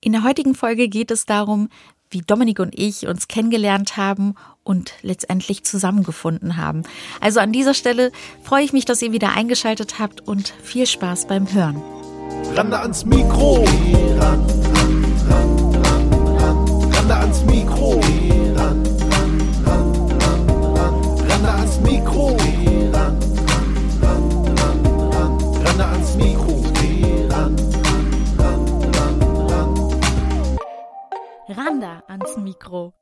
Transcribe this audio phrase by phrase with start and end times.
[0.00, 1.68] In der heutigen Folge geht es darum,
[2.10, 6.84] wie Dominik und ich uns kennengelernt haben und letztendlich zusammengefunden haben.
[7.20, 8.12] Also an dieser Stelle
[8.44, 11.82] freue ich mich, dass ihr wieder eingeschaltet habt und viel Spaß beim Hören.
[12.54, 13.64] Rande ans Mikro.
[14.18, 14.46] Ran,
[32.28, 32.92] ans Mikro.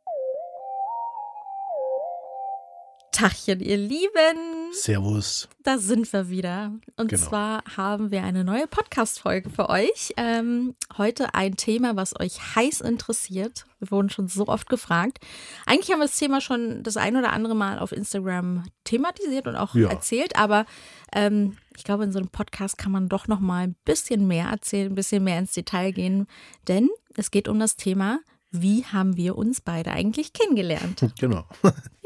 [3.12, 4.72] Tachchen, ihr Lieben.
[4.72, 5.48] Servus.
[5.62, 6.72] Da sind wir wieder.
[6.98, 7.26] Und Genau.
[7.26, 10.12] zwar haben wir eine neue Podcast-Folge für euch.
[10.18, 13.64] Ähm, heute ein Thema, was euch heiß interessiert.
[13.78, 15.18] Wir wurden schon so oft gefragt.
[15.64, 19.56] Eigentlich haben wir das Thema schon das ein oder andere Mal auf Instagram thematisiert und
[19.56, 19.88] auch Ja.
[19.88, 20.66] erzählt, aber
[21.14, 24.48] ähm, ich glaube, in so einem Podcast kann man doch noch mal ein bisschen mehr
[24.50, 26.26] erzählen, ein bisschen mehr ins Detail gehen,
[26.68, 28.18] denn es geht um das Thema,
[28.62, 31.04] wie haben wir uns beide eigentlich kennengelernt?
[31.18, 31.44] Genau.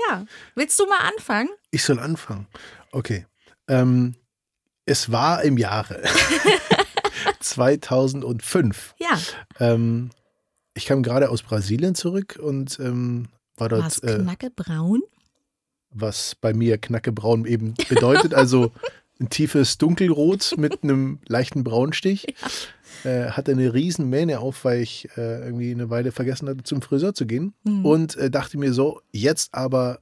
[0.08, 1.48] Ja, willst du mal anfangen?
[1.70, 2.46] Ich soll anfangen.
[2.92, 3.26] Okay.
[3.68, 4.14] Ähm,
[4.86, 6.02] es war im Jahre
[7.40, 8.94] 2005.
[8.98, 9.18] Ja,
[9.58, 10.10] Ähm,
[10.74, 15.02] ich kam gerade aus Brasilien zurück und ähm, war dort, äh, knackebraun?
[15.92, 18.32] was bei mir knackebraun eben bedeutet.
[18.32, 18.72] Also
[19.20, 22.34] ein tiefes Dunkelrot mit einem leichten Braunstich.
[23.04, 26.82] Äh, hatte eine riesen Mähne auf, weil ich äh, irgendwie eine Weile vergessen hatte, zum
[26.82, 27.54] Friseur zu gehen.
[27.64, 27.86] Mhm.
[27.86, 30.00] Und äh, dachte mir so, jetzt aber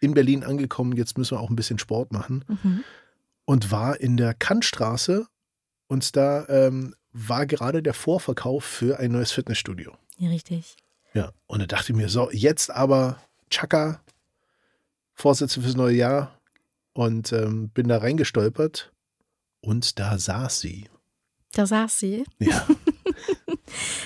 [0.00, 2.44] in Berlin angekommen, jetzt müssen wir auch ein bisschen Sport machen.
[2.48, 2.84] Mhm.
[3.44, 5.26] Und war in der Kantstraße
[5.88, 9.92] und da ähm, war gerade der Vorverkauf für ein neues Fitnessstudio.
[10.18, 10.76] Ja, richtig.
[11.14, 13.18] Ja, und da dachte ich mir so, jetzt aber
[13.50, 14.00] Chaka,
[15.12, 16.38] Vorsätze fürs neue Jahr
[16.94, 18.92] und ähm, bin da reingestolpert
[19.60, 20.88] und da saß sie.
[21.52, 22.24] Da saß sie.
[22.38, 22.66] Ja,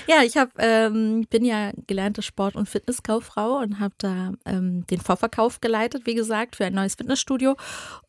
[0.06, 5.00] Ja, ich hab, ähm, bin ja gelernte Sport- und Fitnesskauffrau und habe da ähm, den
[5.00, 7.56] Vorverkauf geleitet, wie gesagt, für ein neues Fitnessstudio.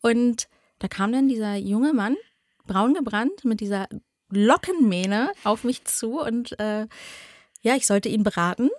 [0.01, 0.47] Und
[0.79, 2.15] da kam dann dieser junge Mann,
[2.65, 3.87] braun gebrannt, mit dieser
[4.29, 6.87] Lockenmähne auf mich zu und äh,
[7.61, 8.69] ja, ich sollte ihn beraten,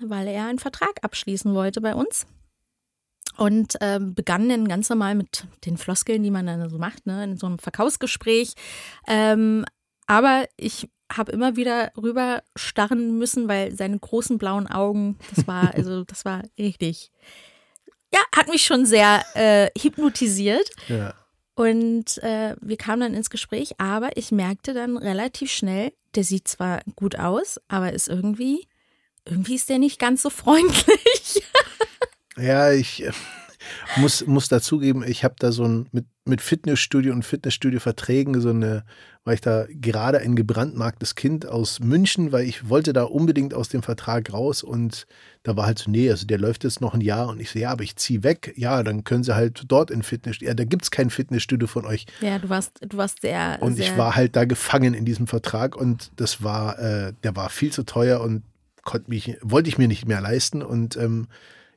[0.00, 2.26] weil er einen Vertrag abschließen wollte bei uns.
[3.38, 7.22] Und ähm, begann dann ganz normal mit den Floskeln, die man dann so macht, ne,
[7.22, 8.54] in so einem Verkaufsgespräch.
[9.06, 9.64] Ähm,
[10.08, 15.72] aber ich habe immer wieder rüber starren müssen, weil seine großen blauen Augen, das war,
[15.74, 17.12] also das war richtig.
[18.12, 20.68] Ja, hat mich schon sehr äh, hypnotisiert.
[20.88, 21.14] ja.
[21.54, 26.46] Und äh, wir kamen dann ins Gespräch, aber ich merkte dann relativ schnell, der sieht
[26.46, 28.68] zwar gut aus, aber ist irgendwie,
[29.24, 31.00] irgendwie ist der nicht ganz so freundlich.
[32.40, 33.12] Ja, ich äh,
[33.96, 38.84] muss, muss dazugeben, ich habe da so ein mit, mit Fitnessstudio und Fitnessstudio-Verträgen so eine,
[39.24, 43.68] weil ich da gerade ein gebrandmarktes Kind aus München, weil ich wollte da unbedingt aus
[43.68, 45.06] dem Vertrag raus und
[45.42, 47.58] da war halt so, nee, also der läuft jetzt noch ein Jahr und ich so,
[47.58, 50.64] ja, aber ich ziehe weg, ja, dann können sie halt dort in Fitnessstudio, ja, da
[50.64, 52.06] gibt's kein Fitnessstudio von euch.
[52.20, 53.58] Ja, du warst, du warst sehr.
[53.60, 57.34] Und sehr, ich war halt da gefangen in diesem Vertrag und das war, äh, der
[57.36, 58.42] war viel zu teuer und
[58.88, 60.62] konnte mich, wollte ich mir nicht mehr leisten.
[60.62, 61.28] Und ähm,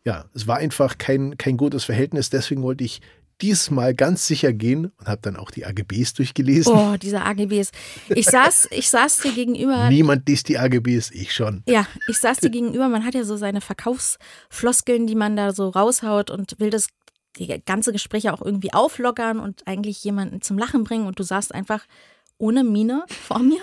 [0.06, 2.30] ja, es war einfach kein, kein gutes Verhältnis.
[2.30, 3.02] Deswegen wollte ich
[3.42, 6.74] diesmal ganz sicher gehen und habe dann auch die AGBs durchgelesen.
[6.74, 7.72] Oh, diese AGBs.
[8.10, 9.90] Ich saß, ich saß dir gegenüber.
[9.90, 11.64] Niemand liest die AGBs, ich schon.
[11.68, 15.70] Ja, ich saß dir gegenüber, man hat ja so seine Verkaufsfloskeln, die man da so
[15.70, 16.88] raushaut und will das
[17.38, 21.56] die ganze Gespräch auch irgendwie auflockern und eigentlich jemanden zum Lachen bringen und du saßt
[21.56, 21.86] einfach
[22.41, 23.62] ohne Miene vor mir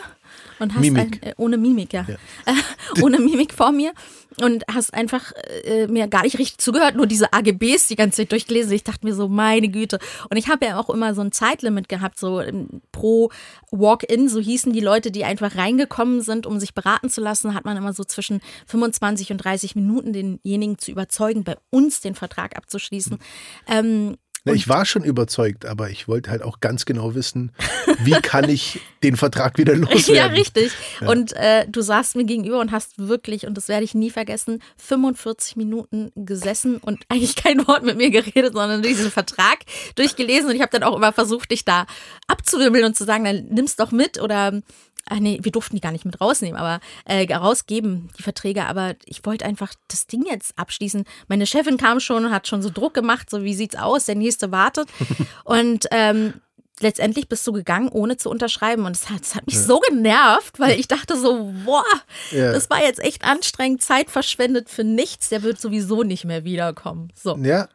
[0.59, 1.21] und hast Mimik.
[1.23, 2.07] Ein, äh, ohne Mimik, ja.
[2.09, 2.15] Ja.
[2.47, 3.93] Äh, ohne Mimik vor mir
[4.41, 5.33] und hast einfach
[5.65, 8.73] äh, mir gar nicht richtig zugehört, nur diese AGBs die ganze Zeit durchgelesen.
[8.73, 9.99] Ich dachte mir so, meine Güte.
[10.31, 13.31] Und ich habe ja auch immer so ein Zeitlimit gehabt, so ähm, pro
[13.71, 17.65] Walk-in, so hießen die Leute, die einfach reingekommen sind, um sich beraten zu lassen, hat
[17.65, 22.57] man immer so zwischen 25 und 30 Minuten denjenigen zu überzeugen, bei uns den Vertrag
[22.57, 23.19] abzuschließen.
[23.67, 24.17] Ähm,
[24.49, 27.53] Na, ich war schon überzeugt, aber ich wollte halt auch ganz genau wissen,
[28.01, 30.15] wie kann ich den Vertrag wieder loswerden.
[30.15, 30.73] Ja, richtig.
[31.07, 34.63] Und äh, du saßt mir gegenüber und hast wirklich, und das werde ich nie vergessen,
[34.77, 39.59] 45 Minuten gesessen und eigentlich kein Wort mit mir geredet, sondern diesen Vertrag
[39.95, 40.51] durchgelesen.
[40.51, 41.87] Und ich habe dann auch immer versucht, dich da
[42.27, 44.61] abzuwirbeln und zu sagen, dann nimm's doch mit oder
[45.11, 48.67] Ach nee, wir durften die gar nicht mit rausnehmen, aber äh, rausgeben, die Verträge.
[48.67, 51.05] Aber ich wollte einfach das Ding jetzt abschließen.
[51.29, 54.15] Meine Chefin kam schon und hat schon so Druck gemacht, so wie sieht's aus, der
[54.17, 54.89] nächste wartet.
[55.45, 56.35] und ähm,
[56.81, 58.85] letztendlich bist du gegangen, ohne zu unterschreiben.
[58.85, 61.85] Und es hat, das hat mich so genervt, weil ich dachte so, boah,
[62.31, 62.53] Ja.
[62.53, 67.13] das war jetzt echt anstrengend, Zeit verschwendet für nichts, der wird sowieso nicht mehr wiederkommen.
[67.15, 67.69] So, Ja,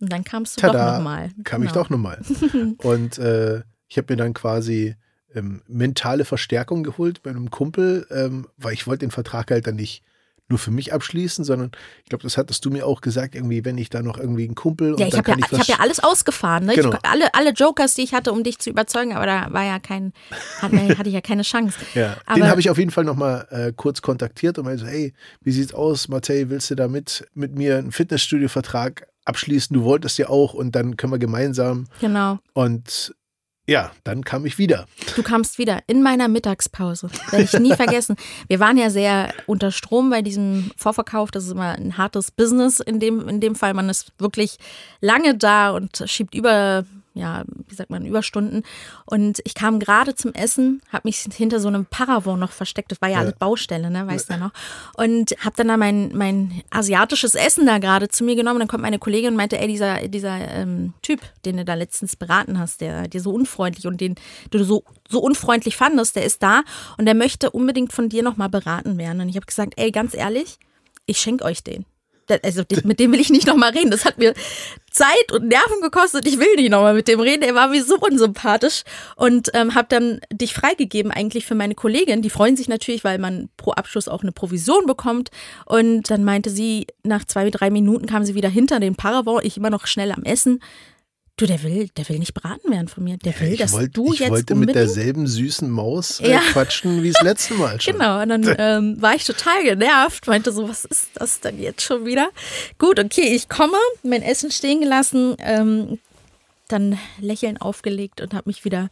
[0.00, 1.30] und dann kamst du doch tada, nochmal.
[1.44, 2.20] kam ich doch nochmal.
[2.84, 4.94] Und äh, ich habe mir dann quasi
[5.34, 9.76] ähm, mentale Verstärkung geholt bei einem Kumpel, ähm, weil ich wollte den Vertrag halt dann
[9.76, 10.02] nicht
[10.48, 11.72] nur für mich abschließen, sondern
[12.02, 14.54] ich glaube, das hattest du mir auch gesagt, irgendwie, wenn ich da noch irgendwie einen
[14.54, 16.64] Kumpel Ja, ich habe ja, ich hab ja alles ausgefahren.
[16.64, 16.74] Ne?
[16.74, 16.92] Genau.
[16.92, 19.78] Ich, alle, alle Jokers, die ich hatte, um dich zu überzeugen, aber da war ja
[19.78, 20.12] kein,
[20.60, 21.78] hatte, hatte ich ja keine Chance.
[21.94, 24.90] Ja, aber, den habe ich auf jeden Fall nochmal äh, kurz kontaktiert und meinte so,
[24.90, 29.74] hey, wie sieht's aus, Matej, willst du da mit, mit mir einen Fitnessstudio-Vertrag abschließen?
[29.74, 31.88] Du wolltest ja auch und dann können wir gemeinsam.
[32.00, 32.38] Genau.
[32.54, 33.14] Und
[33.68, 34.86] ja, dann kam ich wieder.
[35.14, 37.10] Du kamst wieder in meiner Mittagspause.
[37.30, 38.16] Werde ich nie vergessen.
[38.48, 41.30] Wir waren ja sehr unter Strom bei diesem Vorverkauf.
[41.30, 43.74] Das ist immer ein hartes Business in dem, in dem Fall.
[43.74, 44.56] Man ist wirklich
[45.02, 46.86] lange da und schiebt über,
[47.18, 48.62] ja, wie sagt man, Überstunden.
[49.04, 52.90] Und ich kam gerade zum Essen, habe mich hinter so einem Paravon noch versteckt.
[52.92, 53.20] Das war ja, Ja.
[53.20, 54.50] alles Baustelle, ne, weißt du ja noch.
[54.96, 58.60] Und habe dann da mein, mein asiatisches Essen da gerade zu mir genommen.
[58.60, 62.16] Dann kommt meine Kollegin und meinte, ey, dieser, dieser ähm, Typ, den du da letztens
[62.16, 64.14] beraten hast, der dir so unfreundlich und den
[64.50, 66.62] du so, so unfreundlich fandest, der ist da
[66.96, 69.20] und der möchte unbedingt von dir nochmal beraten werden.
[69.20, 70.58] Und ich habe gesagt, ey, ganz ehrlich,
[71.06, 71.84] ich schenke euch den.
[72.42, 73.90] Also mit dem will ich nicht nochmal reden.
[73.90, 74.34] Das hat mir
[74.90, 76.26] Zeit und Nerven gekostet.
[76.26, 77.42] Ich will nicht nochmal mit dem reden.
[77.42, 78.84] Er war mir so unsympathisch
[79.16, 82.22] und ähm, habe dann dich freigegeben eigentlich für meine Kollegin.
[82.22, 85.30] Die freuen sich natürlich, weil man pro Abschluss auch eine Provision bekommt.
[85.66, 89.44] Und dann meinte sie, nach zwei, drei Minuten kam sie wieder hinter den Paravent.
[89.44, 90.60] Ich immer noch schnell am Essen.
[91.38, 93.16] Du, der will, der will nicht beraten werden von mir.
[93.16, 96.40] Der will, ich dass wollte, du ich jetzt wollte mit derselben süßen Maus äh, Ja.
[96.40, 97.94] quatschen wie das letzte Mal schon.
[97.94, 101.82] Genau, und dann ähm, war ich total genervt, meinte so, was ist das denn jetzt
[101.82, 102.30] schon wieder?
[102.78, 106.00] Gut, okay, ich komme, mein Essen stehen gelassen, ähm,
[106.66, 108.90] dann Lächeln aufgelegt und habe mich wieder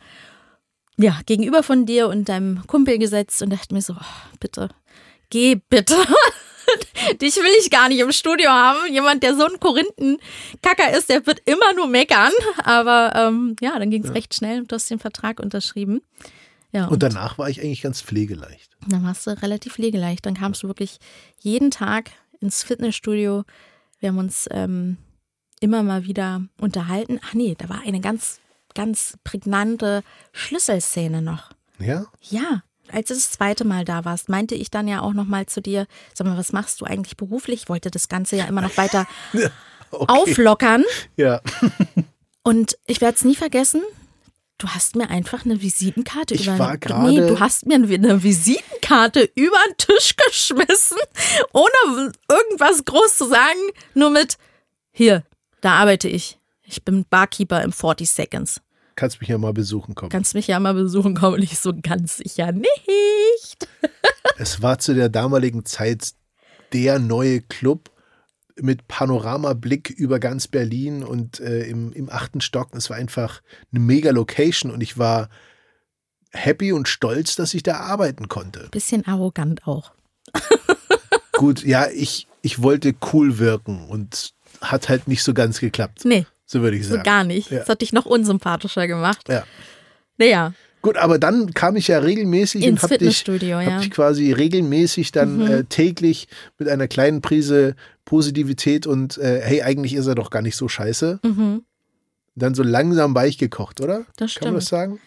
[0.98, 4.68] ja, gegenüber von dir und deinem Kumpel gesetzt und dachte mir so, oh, bitte,
[5.30, 5.96] geh bitte.
[7.20, 8.92] Dich will ich gar nicht im Studio haben.
[8.92, 12.32] Jemand, der so ein Korinthenkacker ist, der wird immer nur meckern.
[12.64, 16.02] Aber ähm, ja, dann ging es recht schnell und du hast den Vertrag unterschrieben.
[16.72, 18.70] Ja, Und danach war ich eigentlich ganz pflegeleicht.
[18.88, 20.26] dann warst du relativ pflegeleicht.
[20.26, 20.98] Dann kamst du wirklich
[21.40, 22.10] jeden Tag
[22.40, 23.44] ins Fitnessstudio.
[24.00, 24.98] Wir haben uns ähm,
[25.60, 27.18] immer mal wieder unterhalten.
[27.24, 28.40] Ach nee, da war eine ganz,
[28.74, 30.02] ganz prägnante
[30.32, 31.50] Schlüsselszene noch.
[31.78, 32.06] Ja?
[32.20, 32.62] Ja,
[32.92, 35.60] als du das zweite Mal da warst, meinte ich dann ja auch noch mal zu
[35.62, 37.62] dir, sag mal, was machst du eigentlich beruflich?
[37.64, 39.06] Ich wollte das Ganze ja immer noch weiter
[39.92, 40.06] Okay.
[40.08, 40.84] auflockern.
[41.16, 41.40] Ja.
[42.42, 43.82] Und ich werde es nie vergessen.
[44.58, 48.22] Du hast mir einfach eine Visitenkarte Ich über war Nee, gerade- du hast mir eine
[48.22, 50.96] Visitenkarte über den Tisch geschmissen,
[51.52, 53.58] ohne irgendwas groß zu sagen,
[53.94, 54.38] nur mit
[54.92, 55.22] hier,
[55.60, 56.38] da arbeite ich.
[56.62, 58.60] Ich bin Barkeeper im 40 Seconds.
[58.96, 60.10] Kannst mich ja mal besuchen kommen.
[60.10, 63.68] Kannst mich ja mal besuchen kommen und ich so ganz sicher nicht.
[64.38, 66.12] Es war zu der damaligen Zeit
[66.74, 67.90] der neue Club
[68.60, 72.74] mit Panoramablick über ganz Berlin und äh, im, im achten Stock.
[72.74, 73.40] Es war einfach
[73.72, 75.30] eine mega Location und ich war
[76.32, 78.68] happy und stolz, dass ich da arbeiten konnte.
[78.72, 79.92] Bisschen arrogant auch.
[81.32, 86.04] Gut, ja, ich, ich wollte cool wirken und hat halt nicht so ganz geklappt.
[86.04, 87.02] Nee, So würde ich so sagen.
[87.02, 87.50] gar nicht.
[87.50, 87.58] Ja.
[87.58, 89.28] Das hat dich noch unsympathischer gemacht.
[89.28, 89.44] Ja.
[90.16, 90.54] Naja,
[90.86, 93.60] Gut, aber dann kam ich ja regelmäßig Ins und habe dich, hab ja.
[93.60, 93.80] Mhm.
[93.80, 96.28] dich quasi regelmäßig dann äh, täglich
[96.58, 100.68] mit einer kleinen Prise Positivität und äh, hey, eigentlich ist er doch gar nicht so
[100.68, 101.18] scheiße.
[102.38, 104.00] Dann so langsam weich gekocht, oder?
[104.00, 104.06] Mhm.
[104.16, 105.00] Das Kann man das sagen?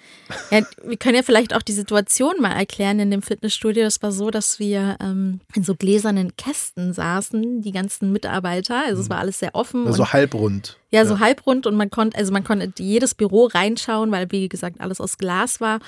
[0.50, 3.84] Ja, wir können ja vielleicht auch die Situation mal erklären in dem Fitnessstudio.
[3.84, 8.84] Das war so, dass wir ähm, in so gläsernen Kästen saßen, die ganzen Mitarbeiter.
[8.86, 9.86] Also es war alles sehr offen.
[9.86, 10.78] Also und, halbrund.
[10.90, 14.82] ja, so halbrund und man konnte, also man konnte jedes Büro reinschauen, weil wie gesagt
[14.82, 15.80] alles aus Glas war.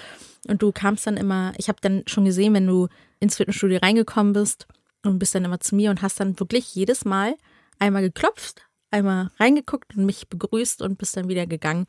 [0.47, 2.87] Und du kamst dann immer, ich habe dann schon gesehen, wenn du
[3.19, 4.67] ins Fitnessstudio reingekommen bist
[5.03, 7.35] und bist dann immer zu mir und hast dann wirklich jedes Mal
[7.79, 11.87] einmal geklopft, einmal reingeguckt und mich begrüßt und bist dann wieder gegangen.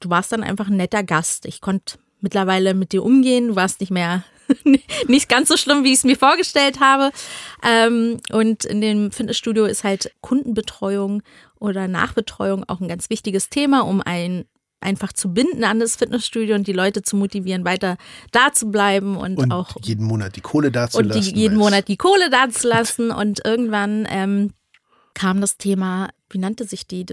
[0.00, 1.46] Du warst dann einfach ein netter Gast.
[1.46, 3.48] Ich konnte mittlerweile mit dir umgehen.
[3.48, 4.24] Du warst nicht mehr
[5.08, 7.10] nicht ganz so schlimm, wie ich es mir vorgestellt habe.
[7.62, 11.22] Ähm, und in dem Fitnessstudio ist halt Kundenbetreuung
[11.58, 14.44] oder Nachbetreuung auch ein ganz wichtiges Thema, um ein
[14.80, 17.96] einfach zu binden an das Fitnessstudio und die Leute zu motivieren, weiter
[18.32, 21.36] da zu bleiben und, Und auch jeden Monat die Kohle da zu und die, lassen.
[21.36, 23.12] jeden Monat die Kohle da zu lassen.
[23.12, 24.52] Und irgendwann ähm,
[25.14, 27.06] kam das Thema, wie nannte sich die?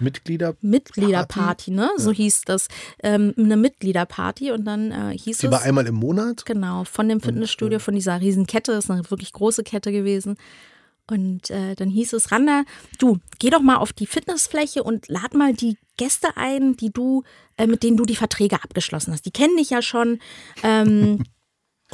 [0.00, 0.54] Mitglieder.
[0.60, 1.90] Mitgliederparty, ne?
[1.96, 2.68] So hieß das.
[3.02, 5.52] Ähm, eine Mitgliederparty und dann äh, hieß Die es.
[5.52, 6.44] war einmal im Monat.
[6.46, 10.36] Genau, von dem Fitnessstudio, von dieser riesen Kette, ist eine wirklich große Kette gewesen.
[11.10, 12.64] Und äh, dann hieß es, Randa,
[12.98, 17.24] du, geh doch mal auf die Fitnessfläche und lad mal die Gäste ein, die du,
[17.58, 19.26] äh, mit denen du die Verträge abgeschlossen hast.
[19.26, 20.18] Die kennen dich ja schon.
[20.62, 21.22] Ähm,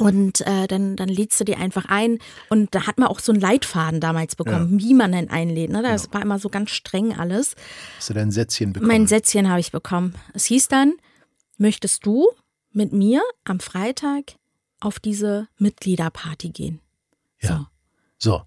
[0.01, 2.17] und äh, dann, dann lädst du die einfach ein.
[2.49, 5.69] Und da hat man auch so einen Leitfaden damals bekommen, wie man denn einlädt.
[5.69, 5.83] Ne?
[5.83, 7.55] Das war immer so ganz streng alles.
[7.97, 8.87] Hast du dein Sätzchen bekommen?
[8.87, 10.15] Mein Sätzchen habe ich bekommen.
[10.33, 10.93] Es hieß dann,
[11.59, 12.27] möchtest du
[12.71, 14.33] mit mir am Freitag
[14.79, 16.79] auf diese Mitgliederparty gehen.
[17.39, 17.69] Ja.
[18.17, 18.41] So.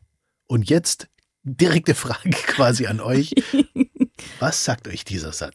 [0.49, 1.07] Und jetzt
[1.45, 3.33] direkte Frage quasi an euch.
[4.41, 5.55] Was sagt euch dieser Satz?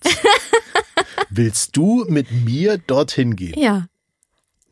[1.29, 3.59] Willst du mit mir dorthin gehen?
[3.59, 3.87] Ja.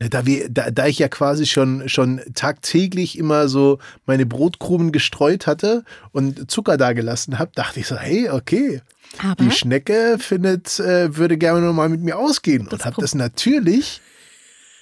[0.00, 5.48] Da, wir, da, da ich ja quasi schon, schon tagtäglich immer so meine Brotkrumen gestreut
[5.48, 8.80] hatte und Zucker da gelassen habe, dachte ich so, hey, okay,
[9.20, 14.00] Aber die Schnecke findet, äh, würde gerne nochmal mit mir ausgehen und habe das natürlich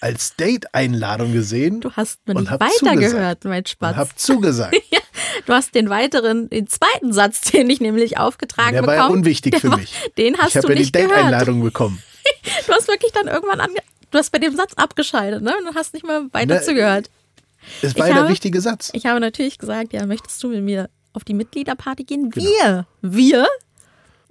[0.02, 3.96] als Date-Einladung gesehen du hast mir und nicht hab weitergehört, mein und Spatz.
[3.96, 4.76] habe zugesagt.
[5.46, 9.10] Du hast den weiteren, den zweiten Satz, den ich nämlich aufgetragen Der war bekommen.
[9.10, 9.92] ja unwichtig der für war- mich.
[10.18, 11.10] Den hast ich habe du ja die nicht gehört.
[11.12, 12.02] Date-Einladung bekommen.
[12.66, 13.76] Du hast wirklich dann irgendwann ange
[14.16, 15.52] Du hast bei dem Satz abgeschaltet, ne?
[15.58, 17.10] Und du hast nicht mehr weiter Na, zugehört.
[17.82, 18.88] Es war ja der wichtige Satz.
[18.94, 22.34] Ich habe natürlich gesagt, ja, möchtest du mit mir auf die Mitgliederparty gehen?
[22.34, 23.46] Wir, wir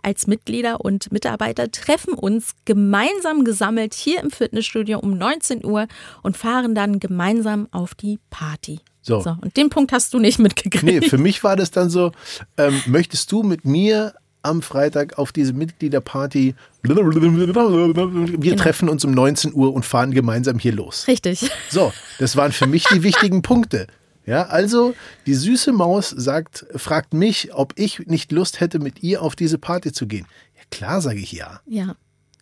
[0.01, 5.88] als Mitglieder und Mitarbeiter treffen uns gemeinsam gesammelt hier im Fitnessstudio um 19 Uhr
[6.24, 8.80] und fahren dann gemeinsam auf die Party.
[9.04, 9.22] So.
[9.22, 10.84] so und den Punkt hast du nicht mitgekriegt.
[10.84, 12.12] Nee, für mich war das dann so,
[12.58, 14.15] ähm, möchtest du mit mir
[14.46, 18.56] am Freitag auf diese Mitgliederparty, wir Genau.
[18.56, 21.08] treffen uns um 19 Uhr und fahren gemeinsam hier los.
[21.08, 21.50] Richtig.
[21.70, 23.88] So, das waren für mich die wichtigen Punkte.
[24.25, 24.96] Ja, also
[25.28, 29.58] die süße Maus sagt, fragt mich, ob ich nicht Lust hätte, mit ihr auf diese
[29.60, 30.25] Party zu gehen.
[30.56, 31.60] Ja, klar, sage ich ja.
[31.68, 31.96] Ja.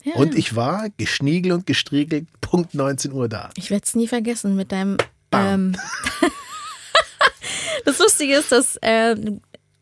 [0.04, 0.40] ja Und ja.
[0.40, 3.50] ich war geschniegelt und gestriegelt, Punkt 19 Uhr da.
[3.58, 4.98] Ich werde es nie vergessen mit deinem.
[5.34, 5.76] Ähm,
[7.86, 9.16] das Lustige ist, dass äh,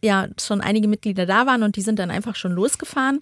[0.03, 3.21] ja schon einige Mitglieder da waren und die sind dann einfach schon losgefahren.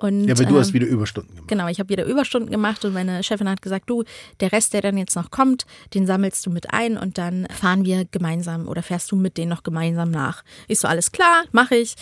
[0.00, 1.48] Und, Ja, aber du ähm, hast wieder Überstunden gemacht.
[1.48, 4.04] Genau, ich habe wieder Überstunden gemacht und meine Chefin hat gesagt, du,
[4.40, 7.84] der Rest, der dann jetzt noch kommt, den sammelst du mit ein und dann fahren
[7.84, 10.42] wir gemeinsam oder fährst du mit denen noch gemeinsam nach.
[10.68, 11.96] Ich so, alles klar, mache ich.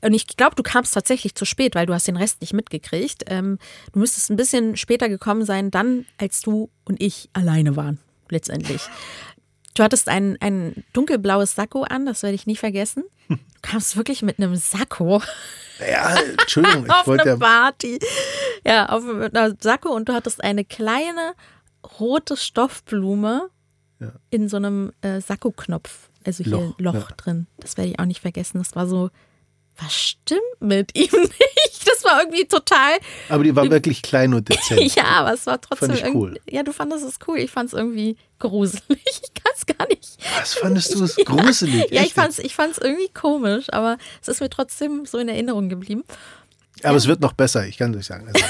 [0.00, 3.22] Und ich glaube, du kamst tatsächlich zu spät, weil du hast den Rest nicht mitgekriegt.
[3.28, 3.58] Ähm,
[3.92, 8.00] du müsstest ein bisschen später gekommen sein, dann, als du und ich alleine waren,
[8.30, 8.82] letztendlich.
[9.74, 13.04] Du hattest ein, ein dunkelblaues Sakko an, das werde ich nie vergessen.
[13.64, 15.22] Du kamst wirklich mit einem Sakko
[15.80, 17.38] Ja, Entschuldigung, ich auf wollte eine.
[17.38, 17.98] Party.
[18.64, 21.32] Ja, auf einer Sacke und du hattest eine kleine
[21.98, 23.48] rote Stoffblume
[24.00, 24.12] Ja.
[24.30, 27.16] in so einem äh, Sakko-Knopf, also hier Loch, Loch, ja.
[27.16, 27.46] drin.
[27.58, 28.58] Das werde ich auch nicht vergessen.
[28.58, 29.10] Das war so,
[29.82, 31.86] was stimmt mit ihm nicht?
[31.86, 32.92] Das war irgendwie total,
[33.28, 34.94] Aber die war wirklich klein und dezent.
[34.96, 36.38] ja, aber es war trotzdem Fand ich cool.
[36.48, 37.38] ja, du fandest es cool.
[37.38, 38.82] Ich fand es irgendwie gruselig.
[39.06, 40.16] Ich kann es gar nicht.
[40.38, 41.90] Was fandest du es gruselig?
[41.90, 42.08] Ja, Echt?
[42.08, 45.68] ich fand es ich fand's irgendwie komisch, aber es ist mir trotzdem so in Erinnerung
[45.68, 46.02] geblieben.
[46.82, 48.26] Aber es wird noch besser, ich kann euch sagen.
[48.32, 48.44] Also,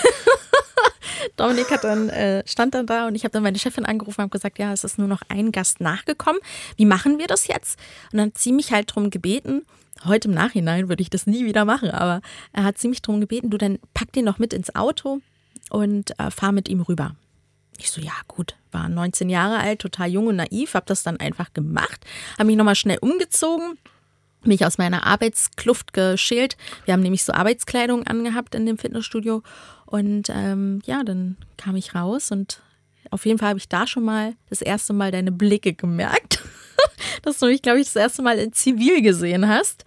[1.37, 4.25] Dominik hat dann, äh, stand dann da und ich habe dann meine Chefin angerufen und
[4.25, 6.41] habe gesagt, ja, es ist nur noch ein Gast nachgekommen.
[6.77, 7.79] Wie machen wir das jetzt?
[8.13, 9.63] Und dann hat sie mich halt drum gebeten,
[10.05, 12.21] heute im Nachhinein würde ich das nie wieder machen, aber
[12.53, 15.21] er hat sie mich drum gebeten, du dann pack den noch mit ins Auto
[15.71, 17.15] und äh, fahr mit ihm rüber.
[17.79, 21.19] Ich so, ja gut, war 19 Jahre alt, total jung und naiv, habe das dann
[21.19, 22.05] einfach gemacht,
[22.39, 23.79] habe mich nochmal schnell umgezogen,
[24.47, 26.57] mich aus meiner Arbeitskluft geschält.
[26.85, 29.43] Wir haben nämlich so Arbeitskleidung angehabt in dem Fitnessstudio.
[29.87, 32.61] Und ähm, ja, dann kam ich raus und
[33.11, 36.43] auf jeden Fall habe ich da schon mal das erste Mal deine Blicke gemerkt.
[37.23, 39.85] dass du mich, glaube ich, das erste Mal in Zivil gesehen hast.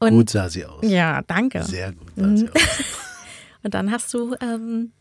[0.00, 0.82] Und gut sah sie aus.
[0.82, 1.62] ja, danke.
[1.64, 2.54] Sehr gut sah sie aus.
[3.62, 4.92] Und dann hast du, ähm,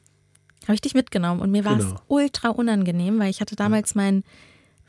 [0.63, 1.93] habe ich dich mitgenommen und mir war Genau.
[1.93, 4.23] es ultra unangenehm, weil ich hatte damals mein,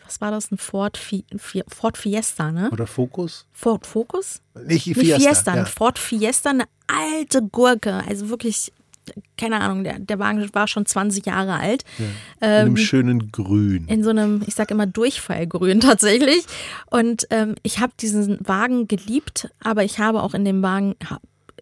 [0.09, 1.25] was war das, ein Ford, Fi
[1.69, 2.71] Ford Fiesta, ne?
[2.73, 3.47] Oder Fokus?
[3.53, 4.41] Ford Focus?
[4.65, 5.19] Nicht Nicht Fiesta.
[5.19, 5.65] Fiesta, ein ja.
[5.67, 8.03] Ford Fiesta, eine alte Gurke.
[8.09, 8.73] Also wirklich,
[9.37, 11.85] keine Ahnung, der, der Wagen war schon 20 Jahre alt.
[11.99, 12.07] In
[12.41, 13.87] Ähm, einem schönen Grün.
[13.87, 16.45] in so einem, ich sag immer Durchfallgrün tatsächlich.
[16.87, 20.95] Und ähm, ich habe diesen Wagen geliebt, aber ich habe auch in dem Wagen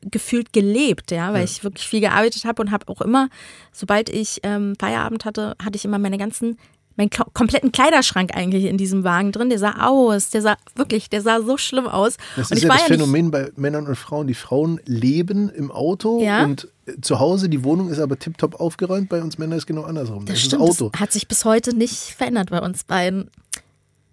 [0.02, 3.28] gefühlt gelebt, ja, weil ich wirklich viel gearbeitet habe und habe auch immer,
[3.72, 6.58] sobald ich ähm, Feierabend hatte, hatte ich immer meine ganzen,
[6.96, 9.48] meinen kompletten Kleiderschrank eigentlich in diesem Wagen drin.
[9.50, 12.16] Der sah aus, der sah wirklich, der sah so schlimm aus.
[12.36, 14.26] Das und ist ich ja war das ja Phänomen bei Männern und Frauen.
[14.26, 16.44] Die Frauen leben im Auto Ja.
[16.44, 19.08] und äh, zu Hause, die Wohnung ist aber tiptop aufgeräumt.
[19.08, 20.24] Bei uns Männern ist genau andersrum.
[20.26, 20.88] Das Das, ist stimmt, Auto.
[20.90, 23.30] das hat sich bis heute nicht verändert bei uns beiden.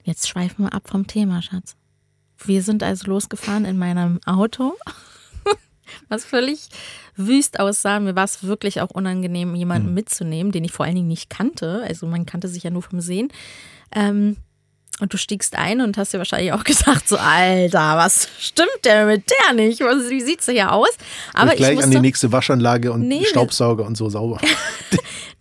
[0.03, 1.75] Jetzt schweifen wir ab vom Thema, Schatz.
[2.45, 4.73] Wir sind also losgefahren in meinem Auto,
[6.09, 6.67] was völlig
[7.15, 7.99] wüst aussah.
[7.99, 9.93] Mir war es wirklich auch unangenehm, jemanden Hm.
[9.93, 11.83] mitzunehmen, den ich vor allen Dingen nicht kannte.
[11.87, 13.29] Also man kannte sich ja nur vom Sehen.
[13.95, 14.37] Ähm,
[14.99, 19.07] und du stiegst ein und hast dir wahrscheinlich auch gesagt, so Alter, was stimmt denn
[19.07, 19.81] mit der nicht?
[19.81, 20.89] Was- Wie sieht sie ja aus?
[21.33, 24.39] Aber ich gleich an wusste, die nächste Waschanlage und Nee, Staubsauger und so sauber.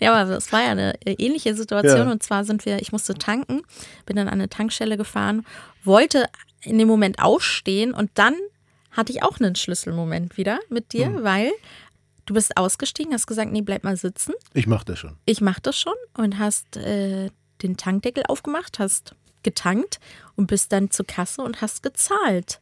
[0.01, 2.07] Ja, aber es war ja eine äh, ähnliche Situation.
[2.09, 2.11] Ja.
[2.11, 3.63] Und zwar sind wir, ich musste tanken,
[4.05, 5.47] bin dann an eine Tankstelle gefahren,
[5.85, 6.27] wollte
[6.63, 8.35] in dem Moment ausstehen und dann
[8.93, 11.23] hatte ich auch einen Schlüsselmoment wieder mit dir, Hm.
[11.25, 11.51] weil
[12.25, 14.33] Du bist ausgestiegen, hast gesagt, nee, bleib mal sitzen.
[14.55, 15.17] Ich mach das schon.
[15.25, 17.31] Ich mach das schon und hast äh,
[17.63, 19.99] den Tankdeckel aufgemacht, hast getankt
[20.37, 22.61] und bist dann zur Kasse und hast gezahlt.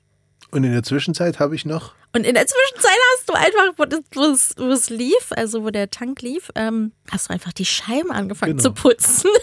[0.50, 1.94] Und in der Zwischenzeit habe ich noch.
[2.14, 3.74] Und in der Zwischenzeit hast du einfach,
[4.14, 7.66] wo es, wo es lief, also wo der Tank lief, ähm, hast du einfach die
[7.66, 8.62] Scheiben angefangen Genau.
[8.62, 9.28] zu putzen.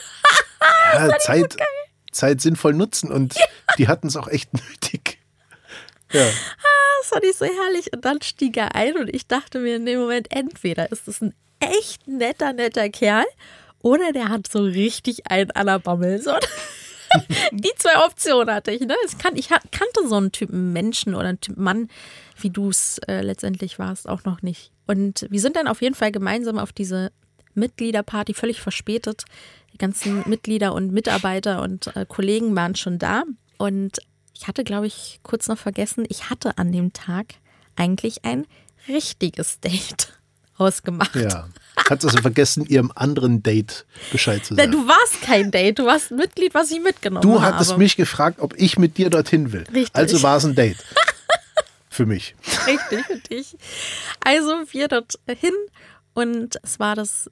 [0.95, 1.55] Ja, Zeit,
[2.11, 3.35] Zeit sinnvoll nutzen und
[3.77, 5.16] die hatten es auch echt nötig.
[6.11, 6.25] Ja.
[6.99, 7.93] Das fand ich so herrlich.
[7.93, 11.21] Und dann stieg er ein und ich dachte mir in dem Moment, entweder ist es
[11.21, 13.25] ein echt netter, netter Kerl
[13.81, 16.21] oder der hat so richtig einen an der Bammel.
[16.21, 16.33] So.
[17.51, 18.81] Die zwei Optionen hatte ich.
[18.81, 18.95] Ne?
[19.05, 21.89] Ich, kan ich kannte so einen Typen Menschen oder einen Typen Mann,
[22.39, 24.71] wie du es äh, letztendlich warst, auch noch nicht.
[24.87, 27.11] Und wir sind dann auf jeden Fall gemeinsam auf diese
[27.53, 29.23] Mitgliederparty, völlig verspätet.
[29.73, 33.23] Die ganzen Mitglieder und Mitarbeiter und äh, Kollegen waren schon da.
[33.57, 33.99] Und
[34.39, 37.35] ich hatte, glaube ich, kurz noch vergessen, ich hatte an dem Tag
[37.75, 38.45] eigentlich ein
[38.87, 40.13] richtiges Date
[40.57, 41.15] ausgemacht.
[41.15, 41.47] Ja.
[41.89, 44.71] Hat also vergessen, ihrem anderen Date Bescheid zu sagen.
[44.71, 47.55] Du warst kein Date, du warst ein Mitglied, was ich mitgenommen Du habe.
[47.55, 49.63] hattest mich gefragt, ob ich mit dir dorthin will.
[49.73, 49.95] Richtig.
[49.95, 50.77] Also war es ein Date.
[51.89, 52.35] Für mich.
[52.67, 53.55] Richtig für dich.
[54.23, 55.53] Also wir dort hin
[56.13, 57.31] und es war das,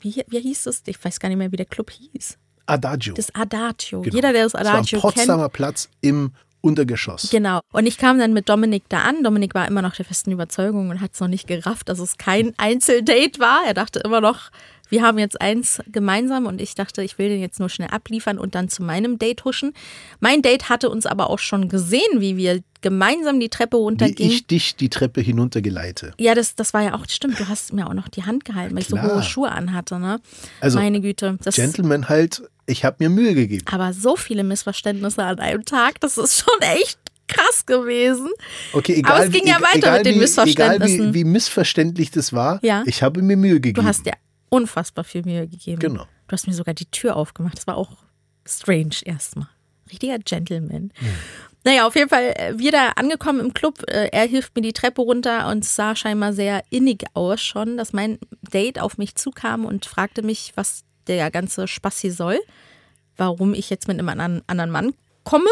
[0.00, 0.82] wie, wie hieß es?
[0.86, 2.38] Ich weiß gar nicht mehr, wie der Club hieß.
[2.64, 3.12] Adagio.
[3.14, 4.00] Das Adagio.
[4.00, 4.14] Genau.
[4.16, 5.14] Jeder, der das Das war am Adagio kennt.
[5.16, 6.32] Potsdamer Platz im
[6.66, 7.28] Untergeschoss.
[7.30, 7.60] Genau.
[7.72, 9.22] Und ich kam dann mit Dominik da an.
[9.22, 12.18] Dominik war immer noch der festen Überzeugung und hat es noch nicht gerafft, dass es
[12.18, 13.60] kein Einzeldate war.
[13.66, 14.50] Er dachte immer noch,
[14.88, 18.38] wir haben jetzt eins gemeinsam und ich dachte, ich will den jetzt nur schnell abliefern
[18.38, 19.72] und dann zu meinem Date huschen.
[20.20, 24.32] Mein Date hatte uns aber auch schon gesehen, wie wir gemeinsam die Treppe Wie runtergingen.
[24.32, 26.12] ich dich die Treppe hinuntergeleite.
[26.18, 28.74] Ja, das, das war ja auch, stimmt, du hast mir auch noch die Hand gehalten,
[28.76, 30.20] weil ich so hohe Schuhe anhatte, ne?
[30.60, 31.36] Also, Meine Güte.
[31.42, 33.64] Das, Gentleman halt, ich habe mir Mühe gegeben.
[33.70, 38.30] aber so viele Missverständnisse an einem Tag, das ist schon echt krass gewesen.
[38.72, 40.94] Okay, egal, Aber es ging wie, ja weiter egal mit den wie, Missverständnissen.
[41.00, 42.82] Egal wie, wie missverständlich das war, Ja.
[42.86, 43.80] ich habe mir Mühe gegeben.
[43.82, 44.12] Du hast dir
[44.48, 45.80] unfassbar viel Mühe gegeben.
[45.80, 46.04] Genau.
[46.28, 47.56] Du hast mir sogar die Tür aufgemacht.
[47.56, 47.92] Das war auch
[48.46, 49.48] strange erstmal.
[49.90, 50.92] Richtiger Gentleman.
[51.64, 53.82] Naja, auf jeden Fall, äh, wir da angekommen im Club.
[53.88, 57.92] äh, Er hilft mir die Treppe runter und sah scheinbar sehr innig aus schon, dass
[57.92, 58.18] mein
[58.52, 62.38] Date auf mich zukam und fragte mich, was der ganze Spaß hier soll.
[63.16, 65.48] Warum ich jetzt mit einem anderen, anderen Mann komme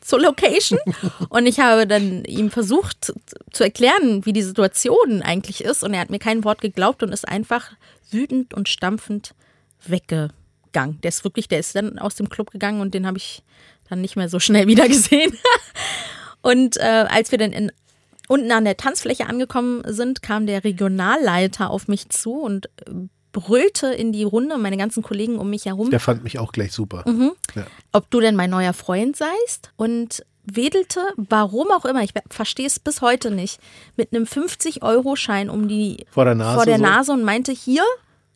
[0.00, 0.78] zur Location.
[1.28, 3.12] Und ich habe dann ihm versucht
[3.52, 5.82] zu erklären, wie die Situation eigentlich ist.
[5.82, 7.72] Und er hat mir kein Wort geglaubt und ist einfach
[8.10, 9.34] wütend und stampfend
[9.86, 11.00] weggegangen.
[11.02, 13.42] Der ist wirklich, der ist dann aus dem Club gegangen und den habe ich
[13.88, 15.36] dann nicht mehr so schnell wieder gesehen.
[16.42, 17.72] Und äh, als wir dann in,
[18.28, 23.88] unten an der Tanzfläche angekommen sind, kam der Regionalleiter auf mich zu und äh, brüllte
[23.88, 27.04] in die Runde, meine ganzen Kollegen um mich herum, Der fand mich auch gleich super.
[27.06, 27.32] Mhm.
[27.54, 27.66] Ja.
[27.92, 32.78] ob du denn mein neuer Freund seist und wedelte, warum auch immer, ich verstehe es
[32.78, 33.60] bis heute nicht,
[33.96, 36.82] mit einem 50-Euro-Schein um die Vor der Nase vor der so?
[36.82, 37.82] Nase und meinte, hier,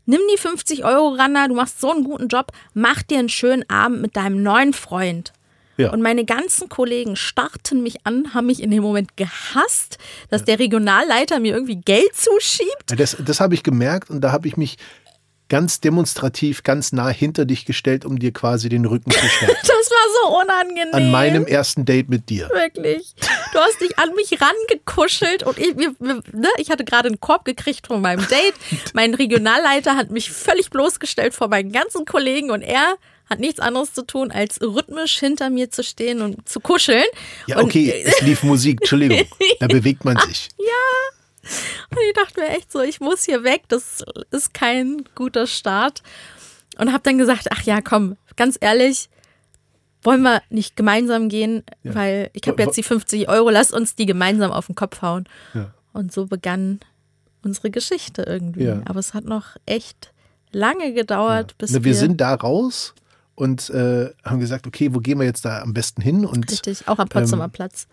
[0.07, 3.69] nimm die 50 Euro, Randa, du machst so einen guten Job, mach dir einen schönen
[3.71, 5.33] Abend mit deinem neuen Freund.
[5.81, 5.93] Ja.
[5.93, 10.59] Und meine ganzen Kollegen starrten mich an, haben mich in dem Moment gehasst, dass der
[10.59, 12.91] Regionalleiter mir irgendwie Geld zuschiebt.
[12.91, 14.77] Ja, Das, das habe ich gemerkt und da habe ich mich
[15.51, 19.57] ganz demonstrativ ganz nah hinter dich gestellt, um dir quasi den Rücken zu stärken.
[19.81, 20.95] Das war so unangenehm.
[20.95, 22.49] An meinem ersten Date mit dir.
[22.53, 23.15] Wirklich.
[23.53, 27.19] Du hast dich an mich rangekuschelt und ich, wir, wir, ne, ich hatte gerade einen
[27.19, 28.55] Korb gekriegt von meinem Date.
[28.93, 32.97] Mein Regionalleiter hat mich völlig bloßgestellt vor meinen ganzen Kollegen und er
[33.31, 37.05] hat nichts anderes zu tun, als rhythmisch hinter mir zu stehen und zu kuscheln.
[37.47, 39.25] Ja, und, okay, es lief Musik, Entschuldigung.
[39.61, 40.49] Da bewegt man sich.
[41.91, 46.03] Und ich dachte mir echt so, ich muss hier weg, das ist kein guter Start.
[46.79, 49.09] Und habe dann gesagt, ach ja, komm, ganz ehrlich,
[50.03, 51.95] wollen wir nicht gemeinsam gehen, Ja.
[51.95, 55.27] weil ich habe jetzt die 50 Euro, lass uns die gemeinsam auf den Kopf hauen.
[55.55, 55.73] Ja.
[55.93, 56.81] Und so begann
[57.43, 58.65] unsere Geschichte irgendwie.
[58.65, 58.83] Ja.
[58.85, 60.13] Aber es hat noch echt
[60.53, 62.95] lange gedauert, bis Na, wir, wir sind da raus
[63.35, 66.25] und äh, haben gesagt, okay, wo gehen wir jetzt da am besten hin?
[66.25, 67.87] Und richtig, auch am Potsdamer ähm, Platz.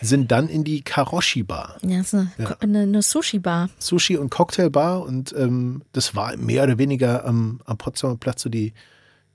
[0.00, 1.78] sind dann in die Karoshi-Bar.
[1.82, 3.70] Ja, ist eine, eine, eine Sushi-Bar.
[3.80, 8.48] Sushi- und Cocktailbar und ähm, das war mehr oder weniger am, am Potsdamer Platz so
[8.48, 8.72] die,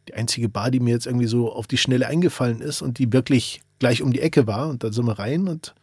[0.08, 3.12] die einzige Bar, die mir jetzt irgendwie so auf die Schnelle eingefallen ist und die
[3.14, 4.68] wirklich gleich um die Ecke war.
[4.68, 5.76] Und da sind wir rein und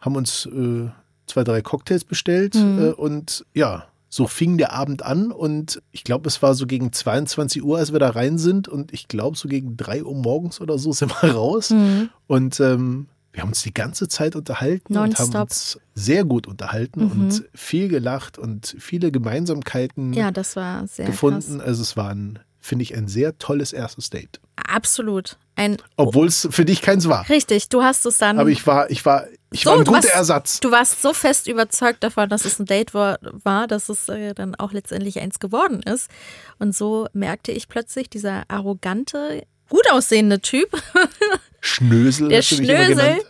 [0.00, 0.88] haben uns äh,
[1.26, 6.28] zwei, drei Cocktails bestellt äh, und ja, so fing der Abend an und ich glaube,
[6.28, 9.48] es war so gegen 22 Uhr, als wir da rein sind und ich glaube, so
[9.48, 12.10] gegen 3 Uhr morgens oder so sind wir raus Mhm.
[12.26, 17.10] und ähm, wir haben uns die ganze Zeit unterhalten und haben uns sehr gut unterhalten
[17.10, 21.62] und viel gelacht und viele Gemeinsamkeiten Ja, das war sehr gefunden.
[21.62, 24.38] Also es war ein, finde ich, ein sehr tolles erstes Date.
[24.56, 25.38] Absolut.
[25.54, 27.28] Ein Obwohl es für dich keins war.
[27.28, 28.38] Richtig, du hast es dann.
[28.38, 30.60] Aber ich war, ich war, ich So, war ein guter warst- Ersatz.
[30.60, 34.34] Du warst so fest überzeugt davon, dass es ein Date war, war dass es äh,
[34.34, 36.10] dann auch letztendlich eins geworden ist.
[36.58, 40.70] Und so merkte ich plötzlich, dieser arrogante, gut aussehende Typ,
[41.60, 43.20] Schnösel, der Schnösel,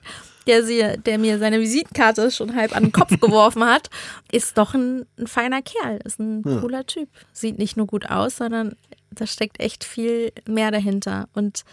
[0.46, 3.90] der, sie, der mir seine Visitenkarte schon halb an den Kopf geworfen hat,
[4.30, 7.08] ist doch ein, ein feiner Kerl, ist ein cooler Typ.
[7.32, 8.76] Sieht nicht nur gut aus, sondern
[9.10, 11.28] da steckt echt viel mehr dahinter.
[11.34, 11.64] Und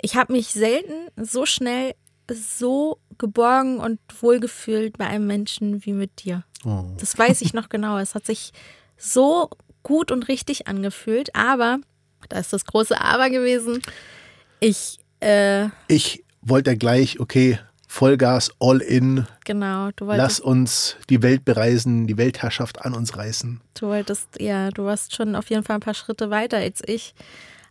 [0.00, 1.94] ich habe mich selten so schnell
[2.30, 6.44] so geborgen und wohlgefühlt bei einem Menschen wie mit dir.
[6.64, 6.84] Oh.
[6.98, 7.98] Das weiß ich noch genau.
[7.98, 8.52] Es hat sich
[8.96, 9.50] so
[9.82, 11.78] gut und richtig angefühlt, aber,
[12.28, 13.82] da ist das große Aber gewesen,
[14.60, 20.96] ich, äh, Ich wollte ja gleich, okay, Vollgas, all in, genau, du lass wolltest, uns
[21.10, 23.60] die Welt bereisen, die Weltherrschaft an uns reißen.
[23.74, 27.14] du wolltest, ja, du warst schon auf jeden Fall ein paar Schritte weiter als ich.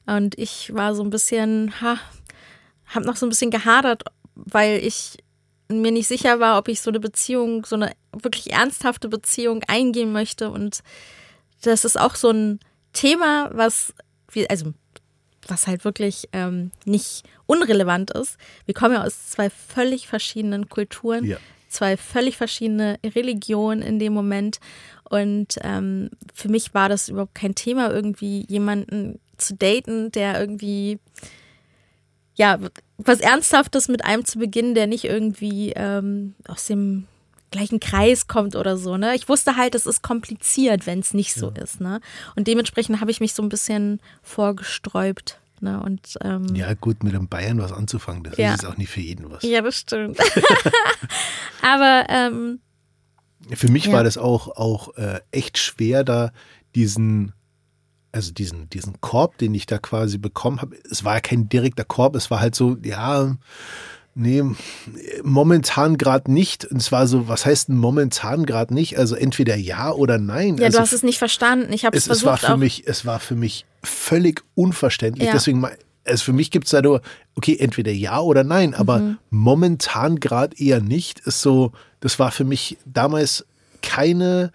[0.05, 1.97] Und ich war so ein bisschen, ha,
[2.87, 4.03] hab noch so ein bisschen gehadert,
[4.35, 5.17] weil ich
[5.69, 10.11] mir nicht sicher war, ob ich so eine Beziehung, so eine wirklich ernsthafte Beziehung eingehen
[10.11, 10.49] möchte.
[10.49, 10.79] Und
[11.61, 12.59] das ist auch so ein
[12.91, 13.93] Thema, was
[14.31, 14.73] wir, also
[15.47, 18.37] was halt wirklich ähm, nicht unrelevant ist.
[18.65, 21.37] Wir kommen ja aus zwei völlig verschiedenen Kulturen, Ja.
[21.69, 24.59] zwei völlig verschiedene Religionen in dem Moment.
[25.09, 30.99] Und ähm, für mich war das überhaupt kein Thema, irgendwie jemanden zu daten, der irgendwie
[32.35, 32.57] ja
[32.97, 37.07] was Ernsthaftes mit einem zu beginnen, der nicht irgendwie ähm, aus dem
[37.51, 38.97] gleichen Kreis kommt oder so.
[38.97, 39.13] Ne?
[39.15, 41.79] Ich wusste halt, es ist kompliziert, wenn es nicht so ist.
[41.81, 41.99] Ne?
[42.35, 45.39] Und dementsprechend habe ich mich so ein bisschen vorgesträubt.
[45.61, 45.79] Ne?
[45.79, 48.55] Und ähm, Ja, gut, mit dem Bayern was anzufangen, das Ja.
[48.55, 49.43] ist auch nicht für jeden was.
[49.43, 50.17] ja, das stimmt.
[51.61, 52.59] Aber ähm,
[53.53, 53.93] Für mich Ja.
[53.93, 56.31] war das auch, auch äh, echt schwer, da
[56.75, 57.33] diesen,
[58.13, 60.77] also diesen, diesen Korb, den ich da quasi bekommen habe.
[60.89, 63.35] Es war ja kein direkter Korb, es war halt so, ja,
[64.15, 64.43] nee,
[65.23, 66.65] momentan gerade nicht.
[66.65, 68.97] Und es war so, was heißt denn momentan gerade nicht?
[68.97, 70.57] Also entweder ja oder nein.
[70.57, 71.73] ja, also du hast es nicht verstanden.
[71.73, 72.57] Ich habe es es, es war versucht für auch.
[72.59, 75.27] mich, es war für mich völlig unverständlich.
[75.27, 75.33] Ja.
[75.33, 75.65] Deswegen,
[76.05, 77.01] also für mich gibt es da nur,
[77.35, 79.17] okay, entweder ja oder nein, aber Mhm.
[79.29, 81.19] momentan gerade eher nicht.
[81.21, 83.45] Ist so, das war für mich damals
[83.81, 84.51] keine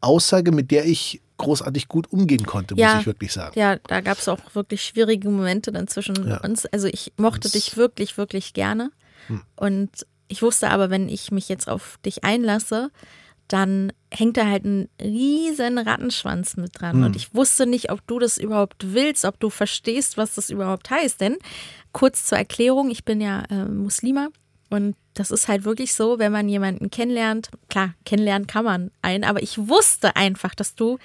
[0.00, 2.92] Aussage, mit der ich großartig gut umgehen konnte, Ja.
[2.94, 3.58] muss ich wirklich sagen.
[3.58, 6.40] Ja, da gab es auch wirklich schwierige Momente dann zwischen Ja.
[6.42, 6.66] uns.
[6.66, 8.90] Also ich mochte Das- dich wirklich, wirklich gerne.
[9.28, 9.42] Hm.
[9.56, 9.90] Und
[10.28, 12.90] ich wusste aber, wenn ich mich jetzt auf dich einlasse,
[13.46, 16.96] dann hängt da halt ein riesen Rattenschwanz mit dran.
[16.96, 17.04] Hm.
[17.04, 20.90] Und ich wusste nicht, ob du das überhaupt willst, ob du verstehst, was das überhaupt
[20.90, 21.18] heißt.
[21.20, 21.36] Denn
[21.92, 24.28] kurz zur Erklärung, ich bin ja äh, Muslima
[24.68, 29.24] und das ist halt wirklich so, wenn man jemanden kennenlernt, klar, kennenlernen kann man einen,
[29.24, 30.98] aber ich wusste einfach, dass du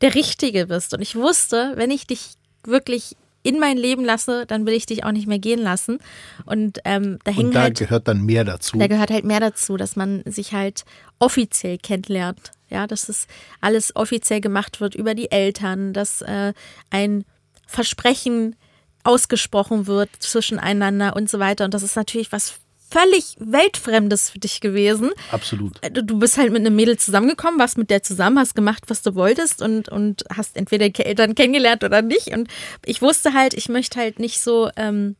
[0.00, 0.94] der Richtige bist.
[0.94, 2.32] Und ich wusste, wenn ich dich
[2.64, 5.98] wirklich in mein Leben lasse, dann will ich dich auch nicht mehr gehen lassen.
[6.46, 8.78] Und ähm, da hängen Und da halt gehört dann mehr dazu.
[8.78, 10.84] da gehört halt mehr dazu, dass man sich halt
[11.18, 12.52] offiziell kennenlernt.
[12.68, 13.26] Ja, dass es
[13.60, 16.52] alles offiziell gemacht wird über die Eltern, dass äh,
[16.90, 17.24] ein
[17.66, 18.56] Versprechen
[19.02, 21.64] ausgesprochen wird zwischeneinander und so weiter.
[21.64, 22.60] Und das ist natürlich was
[22.90, 25.10] völlig Weltfremdes für dich gewesen.
[25.30, 25.80] Absolut.
[25.92, 29.02] Du du bist halt mit einem Mädel zusammengekommen, warst mit der zusammen, hast gemacht, was
[29.02, 32.28] du wolltest und, und hast entweder die Eltern kennengelernt oder nicht.
[32.28, 32.48] Und
[32.84, 35.16] ich wusste halt, ich möchte halt nicht so ähm,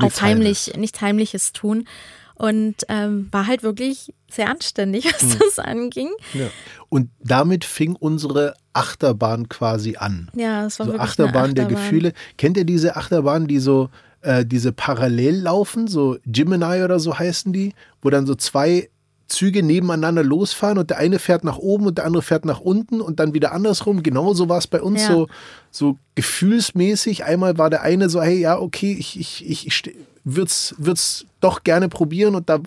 [0.00, 1.86] Nichts auf heimlich, nichts Heimliches tun.
[2.34, 5.38] Und ähm, war halt wirklich sehr anständig, was Hm.
[5.38, 6.08] das anging.
[6.32, 6.48] Ja.
[6.88, 10.30] Und damit fing unsere Achterbahn quasi an.
[10.34, 11.84] Ja, es war so wirklich Achterbahn, eine der Achterbahn.
[11.84, 12.12] Gefühle.
[12.38, 13.90] Kennt ihr diese Achterbahn, die so
[14.22, 18.88] äh, diese parallel laufen, so Gemini oder so heißen die, wo dann so zwei
[19.28, 23.00] Züge nebeneinander losfahren und der eine fährt nach oben und der andere fährt nach unten
[23.00, 24.02] und dann wieder andersrum.
[24.02, 25.08] Genauso war es bei uns Ja.
[25.08, 25.28] so,
[25.70, 27.24] so gefühlsmäßig.
[27.24, 31.64] Einmal war der eine so, hey, ja, okay, ich, ich, ich, ich würd's, würd's doch
[31.64, 32.58] gerne probieren und da,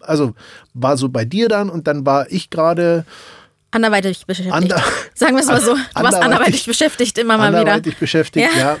[0.00, 0.34] also
[0.74, 3.04] war so bei dir dann und dann war ich gerade
[3.74, 4.52] Anderweitig beschäftigt.
[4.54, 4.82] Ander-
[5.14, 5.72] Sagen wir es mal so.
[5.72, 7.60] Du warst Anderweitig- anderweitig beschäftigt immer mal wieder.
[7.60, 8.76] anderweitig beschäftigt, ja.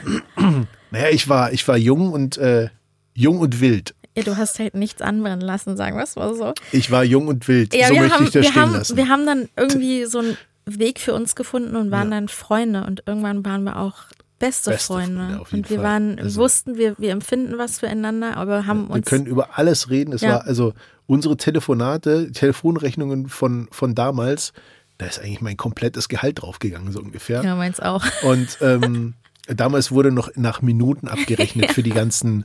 [0.92, 2.68] Naja, ich war, ich war jung und äh,
[3.14, 3.94] jung und wild.
[4.16, 6.52] Ja, du hast halt nichts anbrennen lassen, sagen wir es mal so.
[6.70, 7.74] Ich war jung und wild.
[7.74, 8.96] Ja, so wir möchte haben, ich das wir, stehen haben, lassen.
[8.98, 12.16] wir haben dann irgendwie so einen Weg für uns gefunden und waren Ja.
[12.16, 13.94] dann Freunde und irgendwann waren wir auch
[14.38, 15.16] beste, Beste Freunde.
[15.20, 15.84] Freunde, auf jeden und wir Fall.
[15.86, 19.56] waren, wir Also- wussten, wir, wir empfinden was füreinander, aber haben wir uns können über
[19.58, 20.12] alles reden.
[20.12, 20.30] Es Ja.
[20.32, 20.74] war also
[21.06, 24.52] unsere Telefonate, Telefonrechnungen von, von damals,
[24.98, 27.42] da ist eigentlich mein komplettes Gehalt draufgegangen, so ungefähr.
[27.42, 28.04] ja meins auch.
[28.22, 29.14] Und ähm,
[29.46, 32.44] damals wurde noch nach Minuten abgerechnet für die ganzen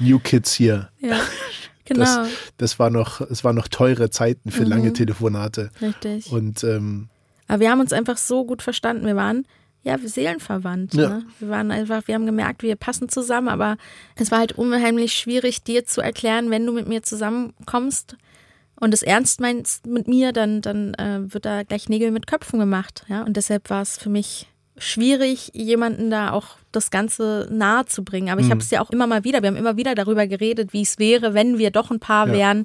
[0.00, 0.90] New Kids hier.
[1.00, 1.18] Ja,
[1.84, 4.68] genau, Das, das war noch, es waren noch teure Zeiten für Mhm.
[4.68, 5.70] lange Telefonate.
[5.80, 6.30] richtig.
[6.32, 7.08] Und ähm,
[7.48, 9.06] Aber wir haben uns einfach so gut verstanden.
[9.06, 9.46] Wir waren
[9.84, 10.94] ja, seelenverwandt.
[10.94, 11.08] Ja.
[11.08, 11.24] Ne?
[11.40, 13.76] Wir waren einfach, wir haben gemerkt, wir passen zusammen, aber
[14.14, 18.16] es war halt unheimlich schwierig, dir zu erklären, wenn du mit mir zusammenkommst
[18.76, 22.60] und es ernst meinst mit mir, dann, dann äh, wird da gleich Nägel mit Köpfen
[22.60, 23.04] gemacht.
[23.08, 23.22] Ja?
[23.24, 24.46] Und deshalb war es für mich
[24.82, 28.30] schwierig, jemanden da auch das Ganze nahe zu bringen.
[28.30, 28.74] Aber ich habe es mhm.
[28.74, 31.58] ja auch immer mal wieder, wir haben immer wieder darüber geredet, wie es wäre, wenn
[31.58, 32.32] wir doch ein Paar ja.
[32.34, 32.64] wären.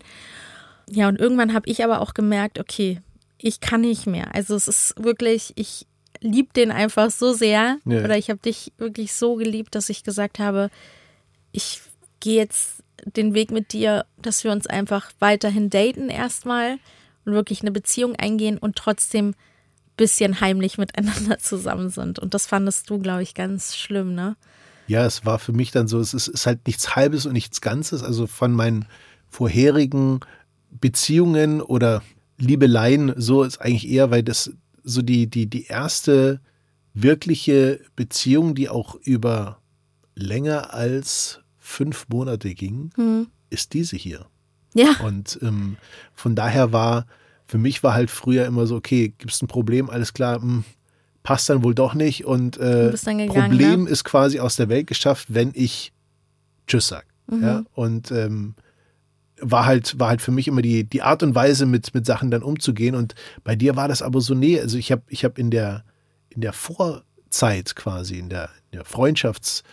[0.89, 3.01] Ja, und irgendwann habe ich aber auch gemerkt, okay,
[3.38, 4.34] ich kann nicht mehr.
[4.34, 5.86] Also es ist wirklich, ich
[6.21, 7.77] liebe den einfach so sehr.
[7.86, 8.03] Ja.
[8.03, 10.69] Oder ich habe dich wirklich so geliebt, dass ich gesagt habe,
[11.51, 11.82] ich
[12.19, 16.77] gehe jetzt den Weg mit dir, dass wir uns einfach weiterhin daten erstmal
[17.25, 19.36] und wirklich eine Beziehung eingehen und trotzdem
[19.97, 22.19] bisschen heimlich miteinander zusammen sind.
[22.19, 24.38] Und das fandest du, glaube ich, ganz schlimm, ne?
[24.88, 27.60] Ja, es war für mich dann so, es ist, ist halt nichts Halbes und nichts
[27.60, 28.03] Ganzes.
[28.03, 28.86] Also von meinen
[29.29, 30.21] vorherigen
[30.71, 32.01] Beziehungen oder
[32.38, 34.51] Liebeleien, so ist eigentlich eher, weil das
[34.83, 36.39] so die, die, die erste
[36.93, 39.60] wirkliche Beziehung, die auch über
[40.15, 43.27] länger als fünf Monate ging, mhm.
[43.49, 44.27] ist diese hier.
[44.73, 44.95] Ja.
[45.03, 45.77] Und ähm,
[46.13, 47.07] von daher war
[47.47, 50.43] für mich war halt früher immer so, okay, gibt es ein Problem, alles klar, mh,
[50.43, 50.63] hm,
[51.23, 52.25] passt dann wohl doch nicht.
[52.25, 53.89] Und äh, gegangen, Problem ne?
[53.89, 55.91] ist quasi aus der Welt geschafft, wenn ich
[56.67, 57.05] Tschüss sag.
[57.29, 57.43] Mhm.
[57.43, 57.63] Ja?
[57.73, 58.55] Und ähm,
[59.39, 62.31] war halt, war halt für mich immer die, die Art und Weise, mit, mit Sachen
[62.31, 62.95] dann umzugehen.
[62.95, 65.83] Und bei dir war das aber so, nee, also ich habe ich hab in der,
[66.29, 69.63] in der Vorzeit quasi, in der, in der Freundschaftsebene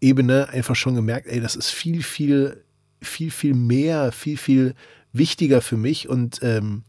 [0.00, 2.64] äh, einfach schon gemerkt, ey, das ist viel, viel,
[3.00, 4.74] viel, viel mehr, viel, viel
[5.12, 6.84] wichtiger für mich und ähm,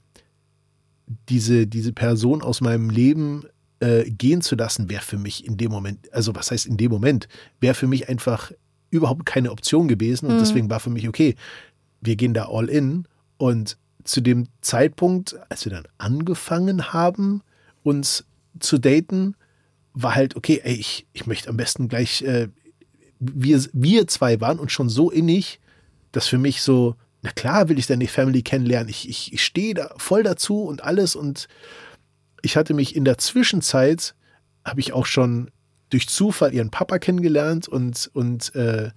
[1.29, 3.43] diese, diese Person aus meinem Leben
[3.79, 6.91] äh, gehen zu lassen, wäre für mich in dem Moment, also was heißt in dem
[6.91, 7.27] Moment,
[7.59, 8.51] wäre für mich einfach
[8.89, 10.39] überhaupt keine Option gewesen und mhm.
[10.39, 11.35] deswegen war für mich, okay,
[12.01, 13.07] wir gehen da all in
[13.37, 17.41] und zu dem Zeitpunkt, als wir dann angefangen haben,
[17.83, 18.25] uns
[18.59, 19.35] zu daten,
[19.93, 22.49] war halt, okay, ey, ich, ich möchte am besten gleich, äh,
[23.19, 25.59] wir, wir zwei waren und schon so innig,
[26.11, 28.89] dass für mich so, na klar will ich dann die Family kennenlernen.
[28.89, 31.15] Ich, ich, ich stehe da voll dazu und alles.
[31.15, 31.47] Und
[32.41, 34.13] ich hatte mich in der Zwischenzeit,
[34.65, 35.49] habe ich auch schon
[35.89, 38.91] durch Zufall ihren Papa kennengelernt und, und, äh,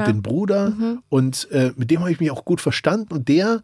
[0.00, 0.70] und den Bruder.
[0.70, 1.02] Mhm.
[1.10, 3.12] Und äh, mit dem habe ich mich auch gut verstanden.
[3.12, 3.62] Und der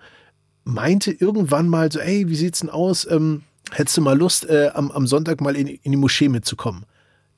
[0.65, 3.11] meinte irgendwann mal so, ey, wie sieht's denn aus?
[3.11, 6.85] Ähm, hättest du mal Lust, äh, am, am Sonntag mal in, in die Moschee mitzukommen?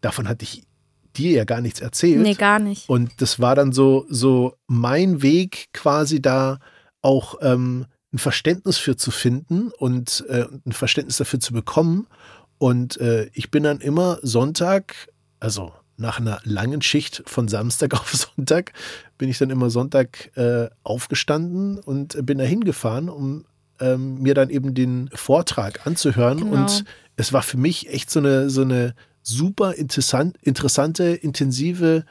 [0.00, 0.64] Davon hatte ich
[1.16, 2.20] dir ja gar nichts erzählt.
[2.20, 2.88] Nee, gar nicht.
[2.88, 6.58] Und das war dann so, so mein Weg quasi da
[7.02, 12.06] auch ähm, ein Verständnis für zu finden und äh, ein Verständnis dafür zu bekommen.
[12.58, 15.08] Und äh, ich bin dann immer Sonntag,
[15.40, 18.72] also nach einer langen Schicht von Samstag auf Sonntag,
[19.18, 23.44] bin ich dann immer Sonntag äh, aufgestanden und bin da hingefahren, um
[23.80, 26.38] ähm, mir dann eben den Vortrag anzuhören.
[26.38, 26.52] Genau.
[26.52, 26.84] Und
[27.16, 32.04] es war für mich echt so eine, so eine super interessant, interessante, intensive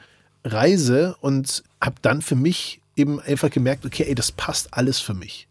[0.44, 5.14] Reise und habe dann für mich eben einfach gemerkt, okay, ey, das passt alles für
[5.14, 5.48] mich.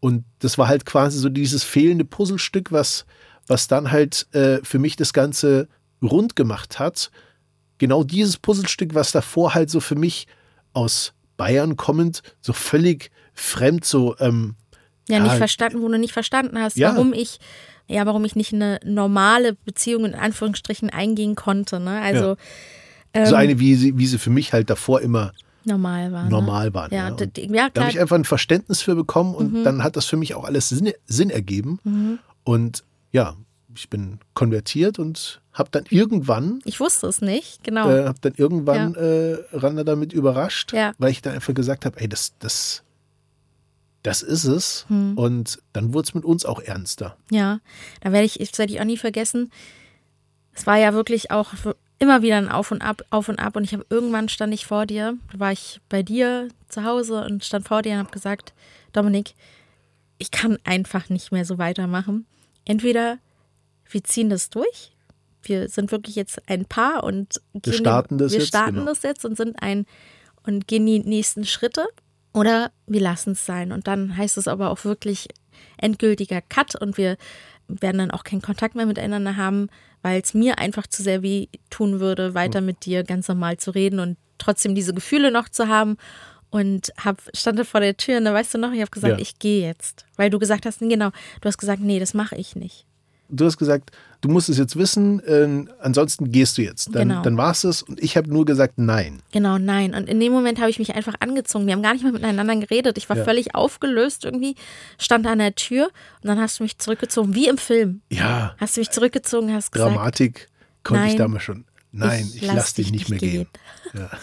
[0.00, 3.04] Und das war halt quasi so dieses fehlende Puzzlestück, was,
[3.46, 5.68] was dann halt äh, für mich das Ganze
[6.00, 7.10] rund gemacht hat.
[7.78, 10.26] Genau dieses Puzzlestück, was davor halt so für mich
[10.72, 14.56] aus Bayern kommend so völlig fremd, so ähm,
[15.08, 16.92] ja, nicht ja, verstanden, wo du nicht verstanden hast, ja.
[16.92, 17.38] warum ich
[17.88, 21.80] ja, warum ich nicht eine normale Beziehung in Anführungsstrichen eingehen konnte.
[21.80, 22.00] Ne?
[22.00, 22.36] Also ja.
[23.14, 25.32] ähm, so eine, wie sie, wie sie für mich halt davor immer
[25.64, 26.24] normal war.
[26.24, 26.30] Ne?
[26.30, 26.74] Normal ne?
[26.74, 26.92] war.
[26.92, 27.26] Ja, ja.
[27.36, 29.64] ja da habe ich einfach ein Verständnis für bekommen und mhm.
[29.64, 31.80] dann hat das für mich auch alles Sinn, Sinn ergeben.
[31.84, 32.18] Mhm.
[32.44, 33.36] Und ja,
[33.74, 36.60] ich bin konvertiert und habe dann irgendwann.
[36.64, 37.90] Ich wusste es nicht, genau.
[37.90, 39.00] Äh, habe dann irgendwann ja.
[39.00, 40.92] äh, Randa damit überrascht, ja.
[40.98, 42.82] weil ich dann einfach gesagt habe, ey, das, das,
[44.02, 44.84] das ist es.
[44.88, 45.16] Hm.
[45.16, 47.16] Und dann wurde es mit uns auch ernster.
[47.30, 47.60] Ja,
[48.00, 49.52] da werde ich, das werde ich auch nie vergessen.
[50.52, 51.52] Es war ja wirklich auch
[51.98, 53.56] immer wieder ein Auf und Ab, Auf und Ab.
[53.56, 57.24] Und ich habe irgendwann stand ich vor dir, da war ich bei dir zu Hause
[57.24, 58.52] und stand vor dir und habe gesagt,
[58.92, 59.34] Dominik,
[60.18, 62.26] ich kann einfach nicht mehr so weitermachen.
[62.64, 63.18] Entweder
[63.88, 64.92] wir ziehen das durch,
[65.42, 68.86] wir sind wirklich jetzt ein Paar und wir starten das wir jetzt, starten genau.
[68.86, 69.86] das jetzt und sind ein
[70.44, 71.86] und gehen die nächsten Schritte
[72.32, 73.72] oder wir lassen es sein.
[73.72, 75.28] Und dann heißt es aber auch wirklich
[75.76, 77.16] endgültiger Cut und wir
[77.68, 79.68] werden dann auch keinen Kontakt mehr miteinander haben,
[80.02, 83.70] weil es mir einfach zu sehr weh tun würde, weiter mit dir ganz normal zu
[83.70, 85.96] reden und trotzdem diese Gefühle noch zu haben.
[86.50, 89.22] Und hab, stand vor der Tür und da weißt du noch, ich habe gesagt, ja.
[89.22, 90.04] ich gehe jetzt.
[90.16, 91.08] Weil du gesagt hast, genau,
[91.40, 92.86] du hast gesagt, nee, das mache ich nicht
[93.32, 93.90] du hast gesagt,
[94.20, 96.94] du musst es jetzt wissen, äh, ansonsten gehst du jetzt.
[96.94, 97.22] Dann, genau.
[97.22, 99.22] dann war es es und ich habe nur gesagt nein.
[99.32, 99.94] Genau, nein.
[99.94, 101.66] Und in dem Moment habe ich mich einfach angezogen.
[101.66, 102.98] Wir haben gar nicht mehr miteinander geredet.
[102.98, 103.24] Ich war ja.
[103.24, 104.54] völlig aufgelöst irgendwie,
[104.98, 105.86] stand an der Tür
[106.22, 108.02] und dann hast du mich zurückgezogen, wie im Film.
[108.10, 108.54] Ja.
[108.58, 109.94] Hast du mich zurückgezogen, hast gesagt.
[109.94, 110.48] Dramatik
[110.84, 111.10] konnte Nein.
[111.10, 111.64] ich damals schon.
[111.90, 113.48] Nein, Ich ich, lass lasse dich dich nicht mehr nicht gehen.
[113.94, 114.10] Ja.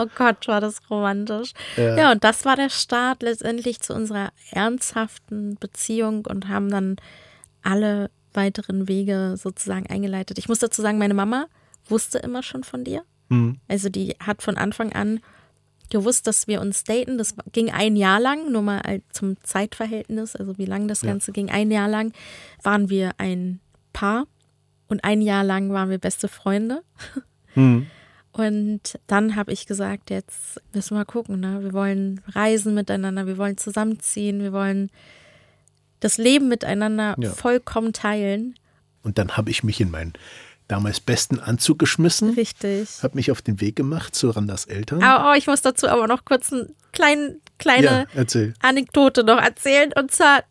[0.00, 1.54] Oh Gott, war das romantisch.
[1.76, 1.96] Ja.
[1.96, 2.12] Ja.
[2.12, 6.96] und das war der Start letztendlich zu unserer ernsthaften Beziehung und haben dann
[7.64, 8.08] alle
[8.38, 10.38] weiteren Wege sozusagen eingeleitet.
[10.38, 11.46] Ich muss dazu sagen, meine Mama
[11.86, 13.02] wusste immer schon von dir.
[13.28, 13.58] Hm.
[13.68, 15.20] Also die hat von Anfang an
[15.90, 17.18] gewusst, dass wir uns daten.
[17.18, 21.08] Das ging ein Jahr lang, nur mal zum Zeitverhältnis, also wie lang das Ja.
[21.08, 21.50] Ganze ging.
[21.50, 22.12] Ein Jahr lang
[22.62, 23.60] waren wir ein
[23.92, 24.26] Paar
[24.88, 26.82] und ein Jahr lang waren wir beste Freunde.
[27.54, 27.86] Hm.
[28.30, 31.64] Und dann habe ich gesagt, jetzt müssen wir gucken, ne?
[31.64, 34.90] Wir wollen reisen miteinander, wir wollen zusammenziehen, wir wollen
[36.00, 37.30] das Leben miteinander Ja.
[37.32, 38.54] vollkommen teilen.
[39.02, 40.12] Und dann habe ich mich in meinen
[40.68, 43.02] damals besten Anzug geschmissen, Richtig.
[43.02, 45.02] habe mich auf den Weg gemacht zu Randas Eltern.
[45.02, 48.48] Aber oh, ich muss dazu aber noch kurz eine klein, kleine ja.
[48.60, 49.92] Anekdote noch erzählen.
[49.98, 50.44] Und zwar,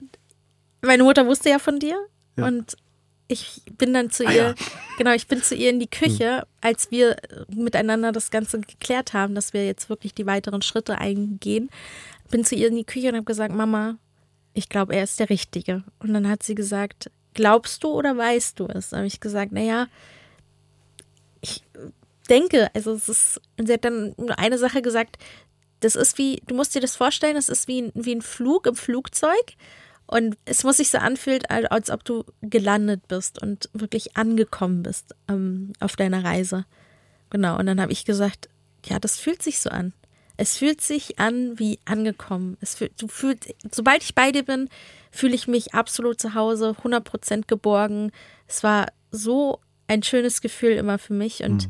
[0.82, 1.98] meine Mutter wusste ja von dir
[2.36, 2.48] Ja.
[2.48, 2.76] und
[3.28, 4.56] ich bin dann zu Ah, ihr, ja.
[4.98, 7.18] genau, ich bin zu ihr in die Küche, als wir
[7.54, 11.70] miteinander das Ganze geklärt haben, dass wir jetzt wirklich die weiteren Schritte eingehen.
[12.32, 13.98] Bin zu ihr in die Küche und habe gesagt, Mama,
[14.58, 15.84] ich glaube, er ist der Richtige.
[16.00, 18.90] Und dann hat sie gesagt, glaubst du oder weißt du es?
[18.90, 19.88] Da habe ich gesagt, naja,
[21.42, 21.62] ich
[22.30, 25.18] denke, also es ist, und sie hat dann nur eine Sache gesagt,
[25.82, 28.66] das ist wie, du musst dir das vorstellen, das ist wie, ein- wie ein Flug
[28.66, 29.54] im Flugzeug.
[30.08, 34.82] Und es muss sich so anfühlen, als, als ob du gelandet bist und wirklich angekommen
[34.82, 36.66] bist ähm, auf deiner Reise.
[37.30, 37.60] Genau.
[37.60, 38.50] Und dann habe ich gesagt,
[38.86, 39.94] ja, das fühlt sich so an.
[40.38, 42.58] Es fühlt sich an wie angekommen.
[42.62, 44.70] Es fühlt, du fühlt, sobald ich bei dir bin,
[45.12, 48.12] fühle ich mich absolut zu Hause, 100% geborgen.
[48.48, 51.70] Es war so ein schönes Gefühl immer für mich und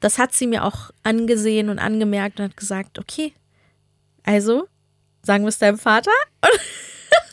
[0.00, 3.32] das hat sie mir auch angesehen und angemerkt und hat gesagt, okay,
[4.22, 4.68] also
[5.22, 6.10] sagen wir es deinem Vater?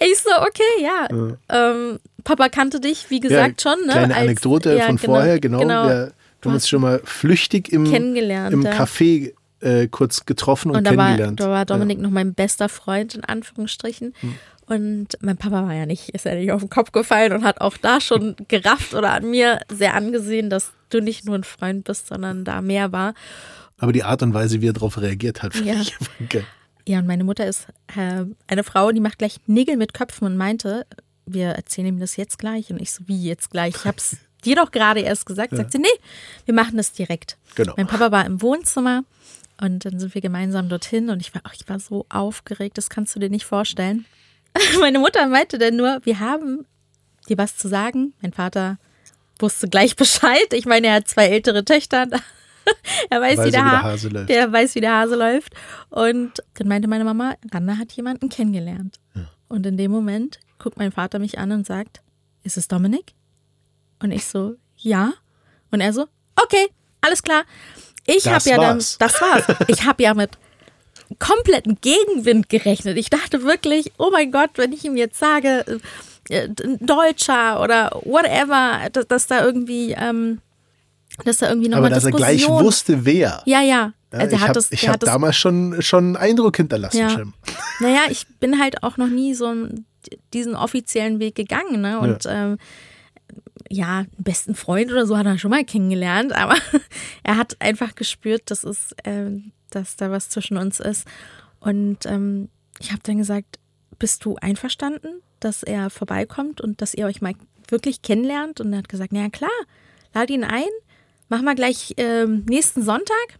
[0.00, 1.08] ich so, okay, ja.
[1.48, 3.92] Ähm, Papa kannte dich, wie gesagt, schon, ne?
[3.92, 5.58] Kleine als- Anekdote ja, von genau, vorher, genau.
[5.58, 5.88] genau.
[5.88, 6.12] Wir
[6.44, 8.72] haben uns schon mal flüchtig im, Kennengelernt, im ja.
[8.72, 11.40] Café äh, kurz getroffen und, Und da war, kennengelernt.
[11.40, 14.14] da war Dominik noch mein bester Freund, in Anführungsstrichen.
[14.66, 17.60] Und mein Papa war ja nicht, ist ja nicht auf den Kopf gefallen und hat
[17.60, 21.84] auch da schon gerafft oder an mir sehr angesehen, dass du nicht nur ein Freund
[21.84, 23.08] bist, sondern da mehr war.
[23.08, 23.14] Ja.
[23.78, 25.80] Aber die Art und Weise, wie er darauf reagiert hat, finde Ja.
[25.80, 25.94] ich
[26.28, 26.44] geil.
[26.86, 30.36] Ja, und meine Mutter ist äh, eine Frau, die macht gleich Nägel mit Köpfen und
[30.36, 30.84] meinte,
[31.26, 32.70] wir erzählen ihm das jetzt gleich.
[32.70, 33.74] Und ich so, wie jetzt gleich?
[33.76, 35.56] Ich hab's dir doch gerade erst gesagt.
[35.56, 35.86] Sagt sie, nee,
[36.44, 37.36] wir machen das direkt.
[37.54, 37.74] Genau.
[37.76, 39.04] Mein Papa war im Wohnzimmer
[39.64, 43.14] und dann sind wir gemeinsam dorthin und ich war, ich war so aufgeregt, das kannst
[43.14, 44.04] du dir nicht vorstellen.
[44.80, 46.66] Meine Mutter meinte dann nur, wir haben
[47.28, 48.12] dir was zu sagen.
[48.20, 48.78] Mein Vater
[49.38, 50.52] wusste gleich Bescheid.
[50.52, 52.06] Ich meine, er hat zwei ältere Töchter.
[53.10, 54.28] er weiß, Weiß wie, der er, wie der Ha- Hase läuft.
[54.28, 55.54] Der weiß, wie der Hase läuft.
[55.90, 58.98] Und dann meinte meine Mama, Randa hat jemanden kennengelernt.
[59.48, 62.00] Und in dem Moment guckt mein Vater mich an und sagt,
[62.42, 63.12] ist es Dominik?
[64.02, 65.12] Und ich so, ja.
[65.70, 66.68] Und er so, okay,
[67.00, 67.44] alles klar.
[68.06, 69.44] Ich habe ja dann, das war's.
[69.68, 70.30] Ich habe ja mit
[71.18, 72.96] kompletten Gegenwind gerechnet.
[72.96, 75.80] Ich dachte wirklich, oh mein Gott, wenn ich ihm jetzt sage,
[76.28, 80.40] äh, ein Deutscher oder whatever, dass, dass da irgendwie, ähm,
[81.24, 82.64] dass da irgendwie Aber nochmal dass er gleich Diskussion.
[82.64, 83.42] wusste, wer.
[83.46, 83.92] Ja, ja.
[84.12, 84.36] Ja, Also
[84.70, 86.98] ich habe hab damals schon, schon einen Eindruck hinterlassen.
[86.98, 87.08] Ja.
[87.08, 87.32] Jim.
[87.80, 89.54] naja, ich bin halt auch noch nie so
[90.34, 91.98] diesen offiziellen Weg gegangen, ne?
[91.98, 92.58] Und ähm,
[93.72, 96.56] ja, einen besten Freund oder so hat er schon mal kennengelernt, aber
[97.22, 101.06] er hat einfach gespürt, dass es, ähm, dass da was zwischen uns ist.
[101.60, 102.48] Und ähm,
[102.80, 103.58] ich habe dann gesagt,
[103.98, 107.34] bist du einverstanden, dass er vorbeikommt und dass ihr euch mal
[107.68, 108.60] wirklich kennenlernt?
[108.60, 109.50] Und er hat gesagt, na ja, klar,
[110.12, 110.64] lad ihn ein,
[111.28, 113.38] mach mal gleich ähm, nächsten Sonntag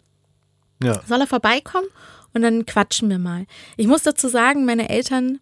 [0.82, 1.02] Ja.
[1.06, 1.88] soll er vorbeikommen
[2.32, 3.46] und dann quatschen wir mal.
[3.76, 5.40] Ich muss dazu sagen, meine Eltern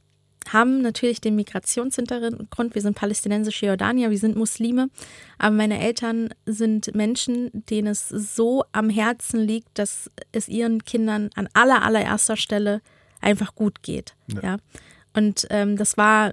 [0.53, 2.75] haben natürlich den Migrationshintergrund.
[2.75, 4.89] Wir sind palästinensische Jordanier, wir sind Muslime.
[5.39, 11.31] Aber meine Eltern sind Menschen, denen es so am Herzen liegt, dass es ihren Kindern
[11.35, 12.81] an aller, allererster Stelle
[13.21, 14.15] einfach gut geht.
[14.43, 14.59] Ja.
[15.15, 16.33] Und ähm, das war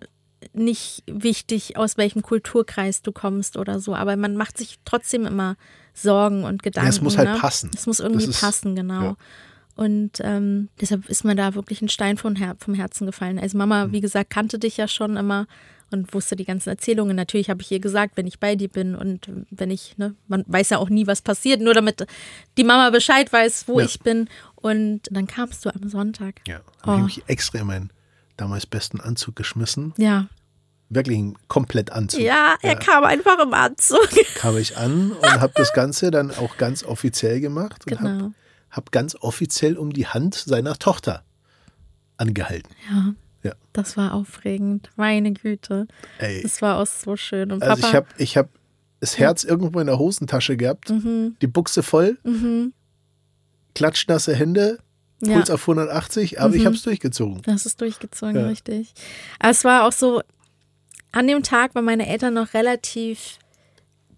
[0.54, 3.96] nicht wichtig, aus welchem Kulturkreis du kommst oder so.
[3.96, 5.56] Aber man macht sich trotzdem immer
[5.94, 6.90] Sorgen und Gedanken.
[6.90, 7.38] es muss halt ne?
[7.40, 7.72] passen.
[7.74, 9.02] Es muss irgendwie ist- passen, genau.
[9.02, 9.16] ja.
[9.78, 13.38] Und ähm, deshalb ist mir da wirklich ein Stein vom, Her vom Herzen gefallen.
[13.40, 13.92] Also Mama, Mhm.
[13.94, 15.48] wie gesagt, kannte dich ja schon immer
[15.92, 17.16] und wusste die ganzen Erzählungen.
[17.16, 20.44] Natürlich habe ich ihr gesagt, wenn ich bei dir bin und wenn ich, ne, man
[20.48, 22.06] weiß ja auch nie, was passiert, nur damit
[22.58, 23.86] die Mama Bescheid weiß, wo Ja.
[23.86, 24.28] ich bin.
[24.56, 26.42] Und dann kamst du am Sonntag.
[26.48, 26.60] Ja.
[26.84, 26.88] Oh.
[26.88, 27.90] Habe ich mich extra in meinen
[28.36, 29.94] damals besten Anzug geschmissen.
[29.98, 30.28] Ja.
[30.90, 32.22] Wirklich ein komplett Anzug.
[32.22, 34.10] Ja, er kam einfach im Anzug.
[34.36, 38.32] Kam ich an und habe das Ganze dann auch ganz offiziell gemacht und Genau.
[38.70, 41.24] Habe hab ganz offiziell um die Hand seiner Tochter
[42.18, 42.70] angehalten.
[42.92, 43.14] Ja,
[43.44, 43.54] Ja.
[43.74, 44.90] das war aufregend.
[44.96, 45.88] Meine Güte.
[46.20, 46.42] Ey.
[46.42, 47.52] Das war auch so schön.
[47.52, 48.50] Und Also Papa, ich habe ich hab
[49.00, 51.36] das Herz irgendwo in der Hosentasche gehabt, Mhm.
[51.42, 52.74] die Buchse voll, Mhm.
[53.76, 54.80] klatschnasse Hände,
[55.22, 55.34] Ja.
[55.36, 56.66] Puls auf 180, aber ich Mhm.
[56.68, 57.42] habe es durchgezogen.
[57.44, 58.48] Das ist durchgezogen, Ja.
[58.48, 58.94] richtig.
[59.40, 60.22] Aber es war auch so,
[61.12, 63.38] an dem Tag waren meine Eltern noch relativ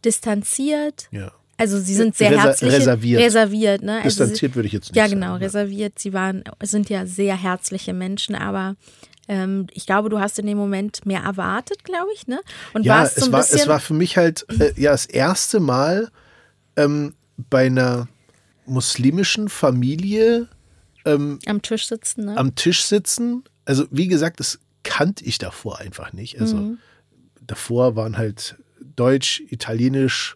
[0.06, 1.08] distanziert.
[1.12, 1.32] Ja.
[1.60, 2.72] Also sie sind sehr Reser- herzlich.
[2.74, 3.22] reserviert.
[3.22, 3.98] Reserviert, ne?
[3.98, 5.20] Also sie, Distanziert würde ich jetzt nicht ja, sagen.
[5.20, 6.00] genau, reserviert.
[6.00, 8.76] Sie waren, sind ja sehr herzliche Menschen, aber
[9.28, 12.40] ähm, ich glaube, du hast in dem Moment mehr erwartet, glaube ich, ne?
[12.74, 15.60] Und Ja, warst so es war, es war für mich halt äh, ja das erste
[15.60, 16.10] Mal
[16.78, 17.14] ähm,
[17.50, 18.08] bei einer
[18.66, 20.48] muslimischen Familie
[21.06, 22.38] ähm, am Tisch sitzen, ne?
[22.38, 23.44] am Tisch sitzen.
[23.66, 26.40] Also wie gesagt, das kannte ich davor einfach nicht.
[26.40, 26.78] Also Mhm.
[27.46, 28.56] davor waren halt
[28.96, 30.36] Deutsch, Italienisch,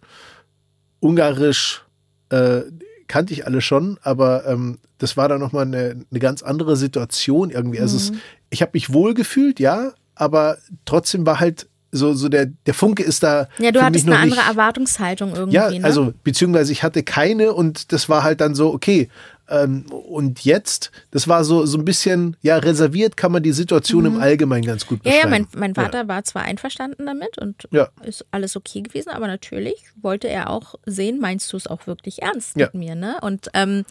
[1.03, 1.83] Ungarisch,
[2.29, 2.61] äh,
[3.07, 7.49] kannte ich alle schon, aber ähm, das war dann nochmal eine, eine ganz andere Situation
[7.49, 7.79] irgendwie.
[7.81, 8.15] Also Mhm.
[8.15, 12.73] es, ich habe mich wohl gefühlt, ja, aber trotzdem war halt so, so der, der
[12.73, 13.47] Funke ist da.
[13.59, 15.83] ja, du hattest eine andere nicht, Erwartungshaltung irgendwie, ja, ne?
[15.83, 19.09] also beziehungsweise ich hatte keine und das war halt dann so, okay.
[19.49, 24.05] Ähm, und jetzt, das war so, so ein bisschen, ja, reserviert kann man die Situation
[24.05, 25.11] im Allgemeinen ganz gut Mhm.
[25.11, 25.33] ja, beschreiben.
[25.33, 27.89] ja, mein, mein Vater war zwar einverstanden damit und Ja.
[28.03, 32.21] ist alles okay gewesen, aber natürlich wollte er auch sehen, meinst du es auch wirklich
[32.21, 32.67] ernst Ja.
[32.67, 33.17] mit mir, ne?
[33.21, 33.83] Und ähm,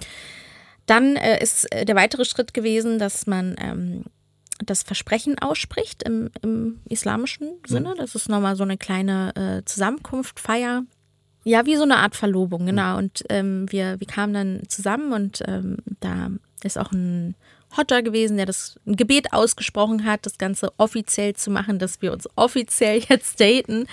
[0.86, 4.04] dann äh, ist äh, der weitere Schritt gewesen, dass man ähm,
[4.64, 7.94] das Versprechen ausspricht im, im islamischen Sinne.
[7.98, 10.84] Das ist nochmal so eine kleine äh, Zusammenkunft, Feier.
[11.44, 12.98] Ja, wie so eine Art Verlobung, genau.
[12.98, 16.30] Und ähm, wir, wir kamen dann zusammen und ähm, da
[16.62, 17.34] ist auch ein
[17.76, 22.12] Hodja gewesen, der das ein Gebet ausgesprochen hat, das Ganze offiziell zu machen, dass wir
[22.12, 23.86] uns offiziell jetzt daten.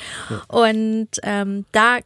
[0.47, 1.99] Und ähm, da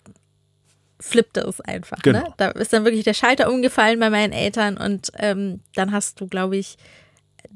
[1.00, 1.98] flippte es einfach.
[1.98, 2.04] Ne?
[2.04, 2.34] Genau.
[2.38, 6.28] Da ist dann wirklich der Schalter umgefallen bei meinen Eltern und ähm, dann hast du,
[6.28, 6.78] glaube ich,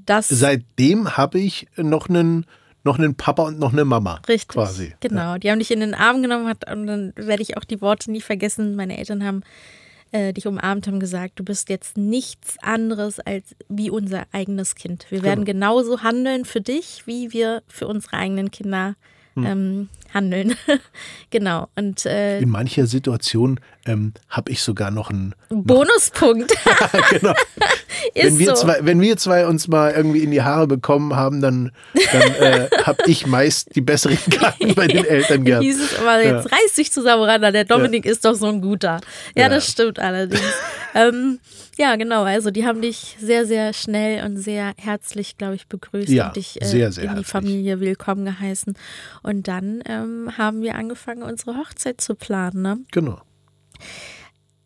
[0.05, 2.45] das Seitdem habe ich noch einen,
[2.83, 4.21] noch einen Papa und noch eine Mama.
[4.27, 4.49] Richtig.
[4.49, 4.93] Quasi.
[4.99, 5.37] Genau.
[5.37, 8.11] Die haben dich in den Arm genommen hat, und dann werde ich auch die Worte
[8.11, 8.75] nie vergessen.
[8.75, 9.41] Meine Eltern haben
[10.11, 15.05] äh, dich umarmt, haben gesagt, du bist jetzt nichts anderes als wie unser eigenes Kind.
[15.09, 18.95] Wir werden genauso handeln für dich, wie wir für unsere eigenen Kinder
[19.37, 19.45] Hm.
[19.45, 20.55] ähm, handeln.
[21.29, 21.67] genau.
[21.75, 25.35] Und äh, In mancher Situation ähm, habe ich sogar noch einen.
[25.49, 26.53] Bonuspunkt
[27.09, 27.33] genau.
[28.15, 28.53] Wenn wir, so.
[28.63, 31.71] zwei, wenn wir zwei uns mal irgendwie in die Haare bekommen haben, dann,
[32.13, 35.63] dann äh, habe ich meist die besseren Karten bei den Eltern gehabt.
[35.63, 39.01] hieß es aber, jetzt reiß dich zusammen, Randa, der Dominik ist doch so ein guter.
[39.35, 39.49] Ja, Ja.
[39.49, 40.41] das stimmt allerdings.
[40.95, 41.39] ähm,
[41.77, 46.09] ja, genau, also die haben dich sehr, sehr schnell und sehr herzlich, glaube ich, begrüßt
[46.09, 47.27] Ja, und dich äh, sehr, sehr in die herzlich.
[47.27, 48.77] Familie willkommen geheißen.
[49.23, 52.61] Und dann ähm, haben wir angefangen, unsere Hochzeit zu planen.
[52.61, 52.79] Ne?
[52.91, 53.21] Genau.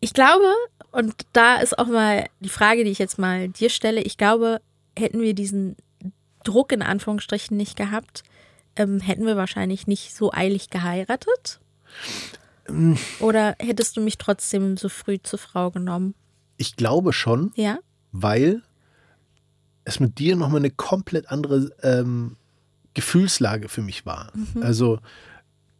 [0.00, 0.46] Ich glaube,
[0.90, 4.60] und da ist auch mal die Frage, die ich jetzt mal dir stelle, ich glaube,
[4.98, 5.76] hätten wir diesen
[6.44, 8.22] Druck in Anführungsstrichen nicht gehabt,
[8.76, 11.60] ähm, hätten wir wahrscheinlich nicht so eilig geheiratet.
[13.20, 16.14] Oder hättest du mich trotzdem so früh zur Frau genommen?
[16.62, 17.78] Ich glaube schon, Ja?
[18.12, 18.62] weil
[19.84, 22.36] es mit dir nochmal eine komplett andere ähm,
[22.94, 24.30] Gefühlslage für mich war.
[24.34, 24.62] Mhm.
[24.62, 25.00] Also,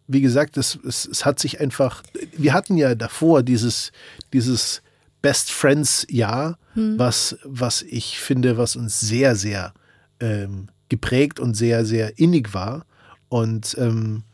[0.08, 2.02] wie gesagt, es, es, es hat sich einfach,
[2.36, 3.92] wir hatten ja davor dieses,
[4.32, 4.82] dieses
[5.22, 6.98] Best Friends Jahr, Mhm.
[6.98, 9.74] was, was ich finde, was uns sehr, sehr
[10.20, 12.86] ähm, geprägt und sehr, sehr innig war.
[13.28, 14.24] Und ähm,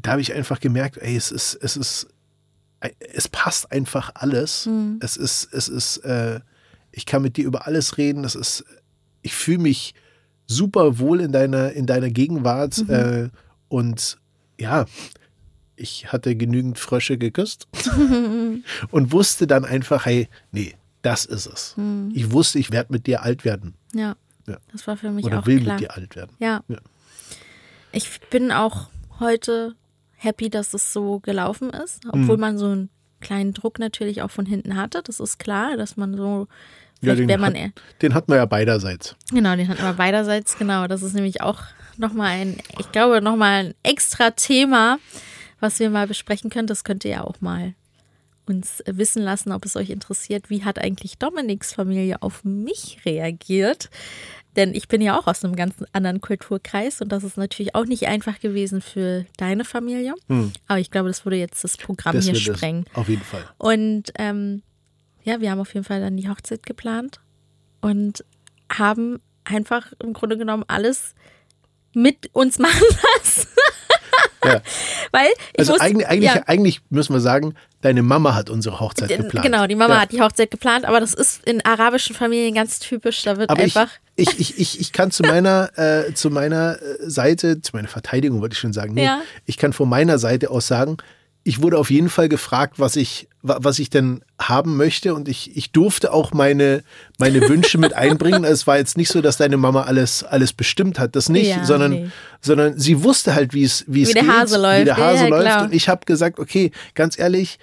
[0.00, 2.06] da habe ich einfach gemerkt, ey, es ist, es ist,
[2.80, 4.66] es passt einfach alles.
[4.66, 4.98] Mhm.
[5.00, 6.40] Es ist, es ist, äh,
[6.92, 8.22] ich kann mit dir über alles reden.
[8.22, 8.64] Das ist,
[9.22, 9.94] ich fühle mich
[10.46, 12.78] super wohl in deiner, in deiner Gegenwart.
[12.86, 12.94] Mhm.
[12.94, 13.28] Äh,
[13.68, 14.18] und
[14.58, 14.86] ja,
[15.76, 17.68] ich hatte genügend Frösche geküsst
[18.90, 21.74] und wusste dann einfach, hey, nee, das ist es.
[21.76, 22.10] Mhm.
[22.14, 23.74] Ich wusste, ich werde mit dir alt werden.
[23.92, 24.16] Ja.
[24.46, 24.58] Ja.
[24.72, 25.74] Das war für mich Oder auch will klar.
[25.74, 26.32] mit dir alt werden.
[26.38, 26.62] Ja.
[26.68, 26.78] Ja.
[27.92, 29.74] Ich bin auch heute
[30.16, 32.40] happy, dass es so gelaufen ist, obwohl Mhm.
[32.40, 32.90] man so einen
[33.20, 35.02] kleinen Druck natürlich auch von hinten hatte.
[35.02, 36.48] Das ist klar, dass man so,
[37.02, 39.16] Ja, den, man hat, den hatten wir ja beiderseits.
[39.30, 40.86] genau, den hatten wir beiderseits, genau.
[40.86, 41.60] Das ist nämlich auch
[41.96, 44.98] nochmal ein, ich glaube, nochmal ein extra Thema,
[45.60, 46.66] was wir mal besprechen können.
[46.66, 47.74] Das könnt ihr ja auch mal
[48.46, 53.90] uns wissen lassen, ob es euch interessiert, wie hat eigentlich Dominiks Familie auf mich reagiert.
[54.56, 57.84] Denn ich bin ja auch aus einem ganz anderen Kulturkreis und das ist natürlich auch
[57.84, 60.14] nicht einfach gewesen für deine Familie.
[60.66, 62.86] Aber ich glaube, das würde jetzt das Programm Das hier sprengen.
[62.94, 63.44] auf jeden Fall.
[63.58, 64.62] Und ähm,
[65.24, 67.20] ja, wir haben auf jeden Fall dann die Hochzeit geplant
[67.82, 68.24] und
[68.72, 71.14] haben einfach im Grunde genommen alles
[71.92, 72.80] mit uns machen
[73.18, 73.48] lassen.
[74.44, 74.62] Ja.
[75.12, 77.54] Weil ich Also wusste- eigentlich, eigentlich, ja, eigentlich müssen wir sagen,
[77.86, 79.44] deine Mama hat unsere Hochzeit geplant.
[79.46, 80.00] Genau, die Mama Ja.
[80.00, 83.22] hat die Hochzeit geplant, aber das ist in arabischen Familien ganz typisch.
[83.22, 83.92] Da wird Aber ich, einfach.
[84.16, 88.40] ich, ich, ich, ich kann zu meiner, äh, zu meiner äh, Seite, zu meiner Verteidigung
[88.40, 89.20] wollte ich schon sagen, nee, Ja.
[89.44, 90.96] ich kann von meiner Seite aus sagen,
[91.48, 95.28] ich wurde auf jeden Fall gefragt, was ich, wa- was ich denn haben möchte und
[95.28, 96.82] ich, ich durfte auch meine,
[97.20, 98.42] meine Wünsche mit einbringen.
[98.56, 101.64] Es war jetzt nicht so, dass deine Mama alles, alles bestimmt hat, das nicht, Ja,
[101.64, 102.10] sondern, nee.
[102.40, 104.86] sondern sie wusste halt, wie es, wie es Wie der geht, Hase wie läuft.
[104.88, 105.62] der Hase Ja, ja, läuft klar.
[105.66, 107.60] und ich habe gesagt, okay, ganz ehrlich,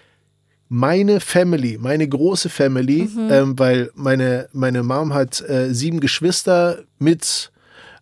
[0.69, 3.27] meine Family, meine große Family, Mhm.
[3.31, 7.51] ähm, weil meine, meine Mom hat äh, sieben Geschwister mit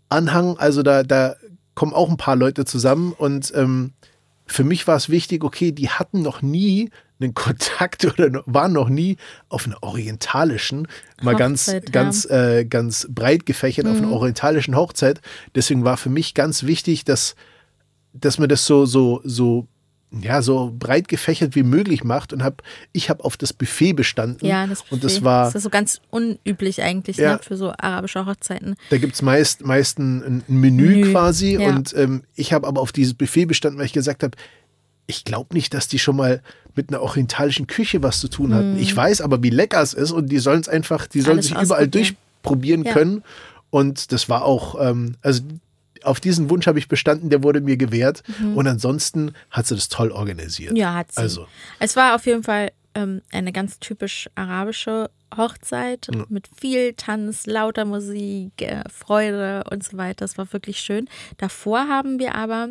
[0.09, 1.36] Anhang, also da, da
[1.76, 3.93] kommen auch ein paar Leute zusammen und ähm,
[4.45, 6.89] für mich war es wichtig, okay, die hatten noch nie
[7.20, 9.18] einen Kontakt oder waren noch nie
[9.49, 10.88] auf einer orientalischen,
[11.22, 11.76] mal ganz, ja.
[11.76, 11.91] Mhm.
[11.91, 15.22] ganz, äh, ganz breit gefächert auf einer orientalischen Hochzeit.
[15.55, 17.36] Deswegen war für mich ganz wichtig, dass,
[18.14, 19.68] dass man das so, so, so,
[20.12, 24.45] ja, so breit gefächert wie möglich macht und hab, ich habe auf das Buffet bestanden.
[24.45, 25.26] Ja, das und das Buffet.
[25.26, 27.34] war, Das ist so ganz unüblich eigentlich Ja.
[27.34, 28.76] ne, für so arabische Hochzeiten.
[28.89, 31.53] Da gibt es meist, meist ein, ein Menü, Menü, quasi.
[31.57, 31.70] ja.
[31.70, 34.36] Und ähm, ich habe aber auf dieses Buffet bestanden, weil ich gesagt habe,
[35.07, 36.41] ich glaube nicht, dass die schon mal
[36.76, 38.78] mit einer orientalischen Küche was zu tun hatten.
[38.80, 41.47] Ich weiß aber, wie lecker es ist und die sollen es einfach, die sollen Alles
[41.47, 42.93] sich überall durchprobieren Ja.
[42.93, 43.24] können.
[43.70, 45.41] Und das war auch, ähm, also
[46.04, 48.24] auf diesen Wunsch habe ich bestanden, der wurde mir gewährt.
[48.56, 50.72] Und ansonsten hat sie das toll organisiert.
[50.72, 50.78] Mhm.
[50.78, 51.20] Ja, hat sie.
[51.22, 51.47] Also,
[51.80, 57.86] Es war auf jeden Fall ähm, eine ganz typisch arabische Hochzeit mit viel Tanz, lauter
[57.86, 60.26] Musik, äh, Freude und so weiter.
[60.26, 61.08] Es war wirklich schön.
[61.38, 62.70] Davor haben wir aber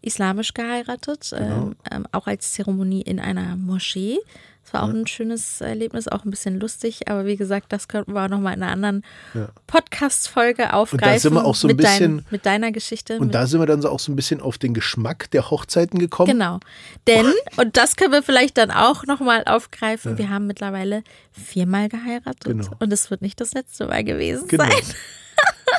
[0.00, 1.66] islamisch geheiratet, Genau.
[1.68, 4.18] ähm, ähm, auch als Zeremonie in einer Moschee.
[4.64, 8.14] Es war auch ein schönes Erlebnis, auch ein bisschen lustig, aber wie gesagt, das könnten
[8.14, 9.04] wir auch nochmal in einer anderen
[9.34, 9.48] Ja.
[9.66, 11.18] Podcast-Folge aufgreifen.
[11.18, 13.18] sind wir auch so ein mit dein- bisschen- mit deiner Geschichte.
[13.18, 15.98] und da sind wir dann so auch so ein bisschen auf den Geschmack der Hochzeiten
[15.98, 16.30] gekommen.
[16.32, 16.60] Genau.
[17.06, 21.02] Denn, und das können wir vielleicht dann auch nochmal aufgreifen, wir haben mittlerweile
[21.32, 22.44] viermal geheiratet.
[22.44, 22.68] Genau.
[22.78, 24.64] Und es wird nicht das letzte Mal gewesen Genau.
[24.64, 24.72] sein.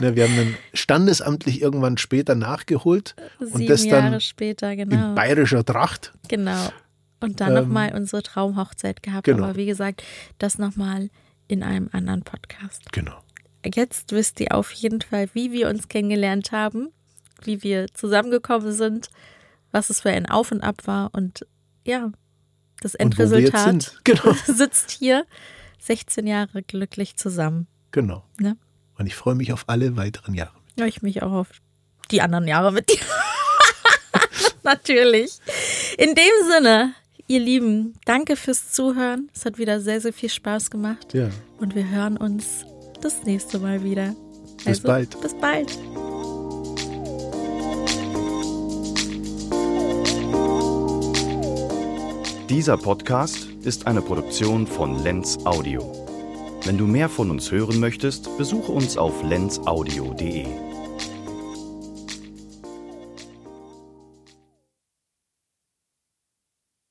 [0.02, 5.10] Ne, wir haben dann standesamtlich irgendwann später nachgeholt und Sieben das dann Jahre später, genau.
[5.10, 6.14] in bayerischer Tracht.
[6.30, 6.70] Genau.
[7.24, 9.24] Und dann Ähm, nochmal unsere Traumhochzeit gehabt.
[9.26, 9.44] genau.
[9.46, 10.04] Aber wie gesagt,
[10.40, 11.10] das nochmal
[11.48, 12.92] in einem anderen Podcast.
[12.92, 13.18] Genau.
[13.66, 16.90] Jetzt wisst ihr auf jeden Fall, wie wir uns kennengelernt haben,
[17.44, 19.10] wie wir zusammengekommen sind,
[19.72, 21.46] was es für ein Auf und Ab war und
[21.86, 22.12] ja,
[22.82, 23.96] das Endresultat.
[24.04, 24.34] Genau.
[24.46, 25.26] sitzt hier
[25.80, 27.68] 16 Jahre glücklich zusammen.
[27.92, 28.26] Genau.
[28.38, 28.58] Ne?
[28.98, 30.54] Und ich freue mich auf alle weiteren Jahre.
[30.78, 31.48] Ja, ich mich auch auf
[32.12, 33.00] die anderen Jahre mit dir.
[34.64, 35.40] Natürlich.
[35.98, 36.94] In dem Sinne,
[37.28, 39.30] ihr Lieben, danke fürs Zuhören.
[39.34, 41.14] Es hat wieder sehr, sehr viel Spaß gemacht.
[41.14, 41.30] Ja.
[41.60, 42.66] Und wir hören uns
[43.02, 44.16] das nächste Mal wieder.
[44.66, 45.20] Bis bald.
[45.22, 45.78] Bis bald.
[52.50, 55.82] Dieser Podcast ist eine Produktion von Lenz Audio.
[56.66, 60.73] Wenn du mehr von uns hören möchtest, besuche uns auf lenzaudio.de.